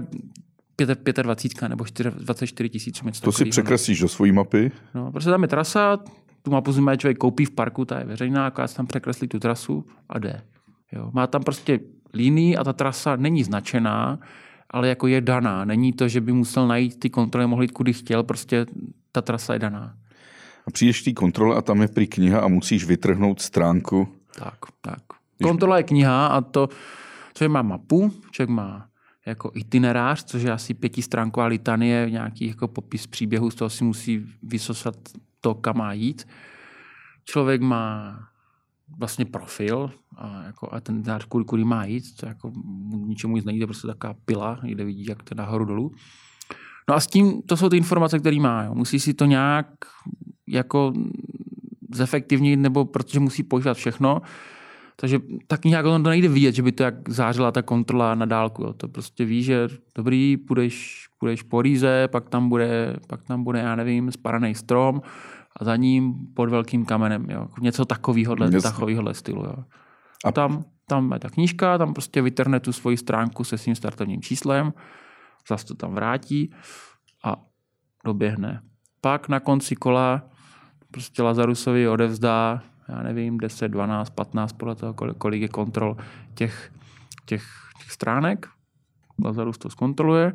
25 1.22 1.70
nebo 1.70 1.86
24 2.18 2.70
tisíc. 2.70 3.02
To 3.22 3.32
si 3.32 3.46
no. 3.46 3.52
překreslíš 3.52 4.00
do 4.00 4.08
svojí 4.08 4.32
mapy? 4.32 4.72
No, 4.96 5.12
prostě 5.12 5.30
tam 5.30 5.42
je 5.42 5.48
trasa, 5.48 6.00
tu 6.44 6.52
mapu 6.52 6.82
má 6.82 6.96
člověk 6.96 7.18
koupí 7.18 7.46
v 7.46 7.52
parku, 7.52 7.86
ta 7.86 8.00
je 8.00 8.06
veřejná, 8.06 8.48
akorát 8.48 8.74
tam 8.74 8.88
překreslí 8.88 9.28
tu 9.28 9.40
trasu 9.40 9.86
a 10.10 10.20
jde. 10.20 10.42
Jo. 10.92 11.12
Má 11.14 11.28
tam 11.28 11.44
prostě 11.44 11.80
linii 12.14 12.58
a 12.58 12.64
ta 12.64 12.74
trasa 12.74 13.16
není 13.16 13.44
značená, 13.44 14.20
ale 14.70 14.88
jako 14.88 15.08
je 15.08 15.22
daná. 15.22 15.66
Není 15.66 15.94
to, 15.94 16.08
že 16.08 16.22
by 16.22 16.34
musel 16.34 16.68
najít 16.68 17.00
ty 17.00 17.10
kontroly, 17.10 17.48
mohl 17.48 17.62
jít 17.62 17.72
kudy 17.72 17.94
chtěl, 17.94 18.24
prostě 18.24 18.66
ta 19.12 19.22
trasa 19.22 19.54
je 19.54 19.60
daná. 19.60 19.96
A 20.68 20.72
přijdeš 20.72 21.02
té 21.02 21.14
kontrole 21.14 21.56
a 21.56 21.62
tam 21.62 21.82
je 21.82 21.88
prý 21.88 22.08
kniha 22.08 22.40
a 22.40 22.48
musíš 22.48 22.86
vytrhnout 22.86 23.42
stránku. 23.42 24.08
Tak, 24.40 24.58
tak. 24.82 25.04
Kontrola 25.44 25.78
je 25.78 25.84
kniha 25.84 26.28
a 26.28 26.42
to, 26.42 26.70
člověk 27.34 27.52
má 27.52 27.62
mapu, 27.62 28.12
člověk 28.32 28.50
má 28.50 28.88
jako 29.26 29.52
itinerář, 29.54 30.24
což 30.24 30.44
je 30.44 30.52
asi 30.52 30.74
pětistránková 30.74 31.46
litanie, 31.46 32.08
nějaký 32.10 32.48
jako 32.48 32.68
popis 32.68 33.08
příběhu, 33.08 33.52
z 33.52 33.56
toho 33.56 33.70
si 33.70 33.84
musí 33.84 34.26
vysosat 34.44 34.96
to, 35.44 35.56
kam 35.56 35.78
má 35.78 35.94
jít. 35.94 36.28
Člověk 37.26 37.62
má 37.62 38.20
vlastně 38.98 39.26
profil 39.26 39.92
a, 40.18 40.44
jako, 40.44 40.74
a 40.74 40.80
ten 40.80 41.04
dář, 41.04 41.26
kudy, 41.26 41.46
kudy 41.46 41.64
má 41.64 41.86
jít, 41.86 42.04
to 42.20 42.26
jako 42.26 42.52
ničemu 42.96 43.36
nic 43.36 43.46
není, 43.46 43.60
to 43.60 43.64
je 43.64 43.68
prostě 43.68 43.88
taková 43.88 44.16
pila, 44.26 44.60
kde 44.64 44.86
vidí, 44.86 45.06
jak 45.10 45.24
to 45.24 45.36
nahoru 45.36 45.66
dolů. 45.66 45.92
No 46.90 46.96
a 46.96 47.00
s 47.00 47.08
tím, 47.08 47.42
to 47.42 47.58
jsou 47.58 47.70
ty 47.70 47.78
informace, 47.78 48.20
které 48.20 48.40
má. 48.40 48.64
Jo. 48.64 48.76
Musí 48.76 49.00
si 49.00 49.14
to 49.14 49.26
nějak 49.26 49.68
jako 50.48 50.94
zefektivnit, 51.94 52.60
nebo 52.60 52.86
protože 52.86 53.20
musí 53.20 53.44
používat 53.44 53.74
všechno. 53.74 54.22
Takže 54.96 55.20
tak 55.48 55.66
nějak 55.66 55.86
to 55.86 55.98
nejde 55.98 56.28
vidět, 56.28 56.56
že 56.56 56.64
by 56.64 56.72
to 56.72 56.84
jak 56.84 57.10
zářila 57.10 57.52
ta 57.52 57.62
kontrola 57.62 58.16
na 58.16 58.26
dálku. 58.26 58.64
Jo. 58.64 58.74
To 58.74 58.88
prostě 58.88 59.26
ví, 59.26 59.44
že 59.44 59.68
dobrý, 59.96 60.38
půjdeš, 60.38 61.08
půjdeš 61.20 61.42
po 61.42 61.62
rýze, 61.62 62.08
pak 62.08 62.30
tam 62.30 62.50
bude, 62.50 62.96
pak 63.08 63.24
tam 63.24 63.44
bude, 63.44 63.60
já 63.60 63.76
nevím, 63.76 64.12
sparaný 64.12 64.56
strom 64.56 65.02
a 65.58 65.64
za 65.64 65.76
ním 65.76 66.14
pod 66.34 66.50
velkým 66.50 66.86
kamenem. 66.86 67.30
Jo. 67.30 67.48
Něco 67.62 67.86
takového 67.86 68.36
takovýhle 68.62 69.14
stylu. 69.14 69.44
Jo. 69.44 69.56
A 70.26 70.32
tam, 70.32 70.64
tam 70.88 71.12
je 71.12 71.20
ta 71.20 71.30
knížka, 71.30 71.78
tam 71.78 71.94
prostě 71.94 72.22
vytrhne 72.22 72.60
tu 72.60 72.74
svoji 72.74 72.98
stránku 72.98 73.44
se 73.44 73.58
svým 73.58 73.76
startovním 73.76 74.22
číslem, 74.22 74.74
zase 75.50 75.66
to 75.66 75.76
tam 75.76 75.94
vrátí 75.94 76.54
a 77.24 77.36
doběhne. 78.06 78.62
Pak 79.02 79.30
na 79.30 79.40
konci 79.40 79.76
kola 79.76 80.22
prostě 80.92 81.24
Lazarusovi 81.24 81.88
odevzdá, 81.88 82.64
já 82.96 83.04
nevím, 83.04 83.38
10, 83.38 83.68
12, 83.68 84.10
15, 84.10 84.54
podle 84.54 84.76
toho, 84.76 84.94
kolik 84.94 85.42
je 85.42 85.48
kontrol 85.48 85.98
těch, 86.34 86.72
těch, 87.26 87.44
těch 87.82 87.92
stránek. 87.92 88.48
Lazarus 89.24 89.58
to 89.58 89.70
zkontroluje 89.70 90.34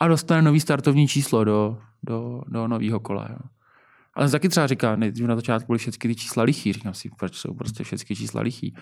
a 0.00 0.08
dostane 0.08 0.42
nový 0.42 0.60
startovní 0.60 1.08
číslo 1.08 1.44
do, 1.44 1.78
do, 2.02 2.42
do 2.48 2.68
nového 2.68 3.00
kola. 3.00 3.26
Jo. 3.30 3.38
Ale 4.14 4.30
taky 4.30 4.48
třeba 4.48 4.66
říká, 4.66 4.96
nejdřív 4.96 5.26
na 5.26 5.36
začátku 5.36 5.66
byly 5.66 5.78
všechny 5.78 6.08
ty 6.08 6.14
čísla 6.14 6.42
lichý. 6.42 6.72
Říkám 6.72 6.94
si, 6.94 7.10
proč 7.18 7.36
jsou 7.36 7.54
prostě 7.54 7.84
všechny 7.84 8.16
čísla 8.16 8.40
lichý. 8.40 8.74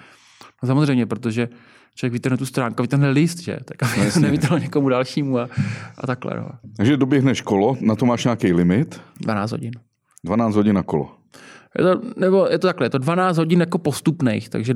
No 0.63 0.67
samozřejmě, 0.67 1.07
protože 1.07 1.49
člověk 1.95 2.13
vytrhne 2.13 2.37
tu 2.37 2.47
stránku, 2.47 2.83
vytrhne 2.83 3.11
list, 3.11 3.39
že? 3.39 3.59
Tak 3.65 3.83
aby 3.83 4.11
no, 4.15 4.21
nevytrhl 4.21 4.59
někomu 4.59 4.89
dalšímu 4.89 5.39
a, 5.39 5.49
a 5.99 6.07
takhle. 6.07 6.37
No. 6.37 6.49
Takže 6.77 6.97
doběhneš 6.97 7.41
kolo, 7.41 7.77
na 7.81 7.97
to 7.97 8.07
máš 8.07 8.25
nějaký 8.25 8.53
limit? 8.53 9.01
12 9.21 9.51
hodin. 9.51 9.73
12 10.27 10.55
hodin 10.57 10.75
na 10.75 10.83
kolo. 10.83 11.11
Je 11.79 11.85
to, 11.85 12.01
nebo 12.17 12.47
je 12.51 12.59
to 12.59 12.67
takhle, 12.67 12.87
je 12.87 12.91
to 12.91 12.99
12 12.99 13.37
hodin 13.37 13.61
jako 13.61 13.79
postupných, 13.79 14.49
takže 14.49 14.75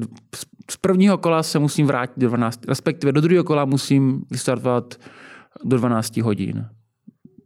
z 0.70 0.76
prvního 0.76 1.18
kola 1.18 1.42
se 1.42 1.58
musím 1.58 1.86
vrátit 1.86 2.20
do 2.20 2.28
12, 2.28 2.68
respektive 2.68 3.12
do 3.12 3.20
druhého 3.20 3.44
kola 3.44 3.64
musím 3.64 4.22
vystartovat 4.30 4.94
do 5.64 5.76
12 5.76 6.16
hodin 6.16 6.66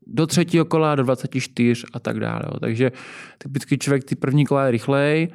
do 0.07 0.27
třetího 0.27 0.64
kola, 0.64 0.95
do 0.95 1.03
24 1.03 1.83
a 1.93 2.01
tak 2.01 2.21
dále. 2.21 2.43
Takže 2.61 2.93
typicky 3.38 3.79
člověk 3.79 4.05
ty 4.05 4.14
první 4.17 4.47
kola 4.47 4.64
je 4.64 4.71
rychlej, 4.71 5.29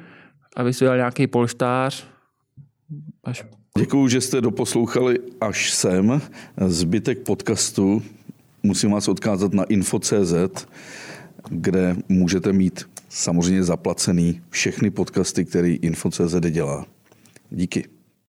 aby 0.56 0.72
si 0.72 0.84
dal 0.84 0.96
nějaký 0.96 1.26
polštář. 1.26 2.06
Až... 3.24 3.44
Děkuju, 3.78 4.08
že 4.08 4.20
jste 4.20 4.40
doposlouchali 4.40 5.18
až 5.40 5.72
sem. 5.72 6.20
Zbytek 6.66 7.18
podcastu 7.18 8.02
musím 8.62 8.90
vás 8.90 9.08
odkázat 9.08 9.54
na 9.54 9.64
info.cz, 9.64 10.66
kde 11.48 11.96
můžete 12.08 12.52
mít 12.52 12.84
samozřejmě 13.08 13.64
zaplacený 13.64 14.40
všechny 14.50 14.90
podcasty, 14.90 15.44
který 15.44 15.74
info.cz 15.74 16.34
dělá. 16.50 16.86
Díky. 17.50 17.99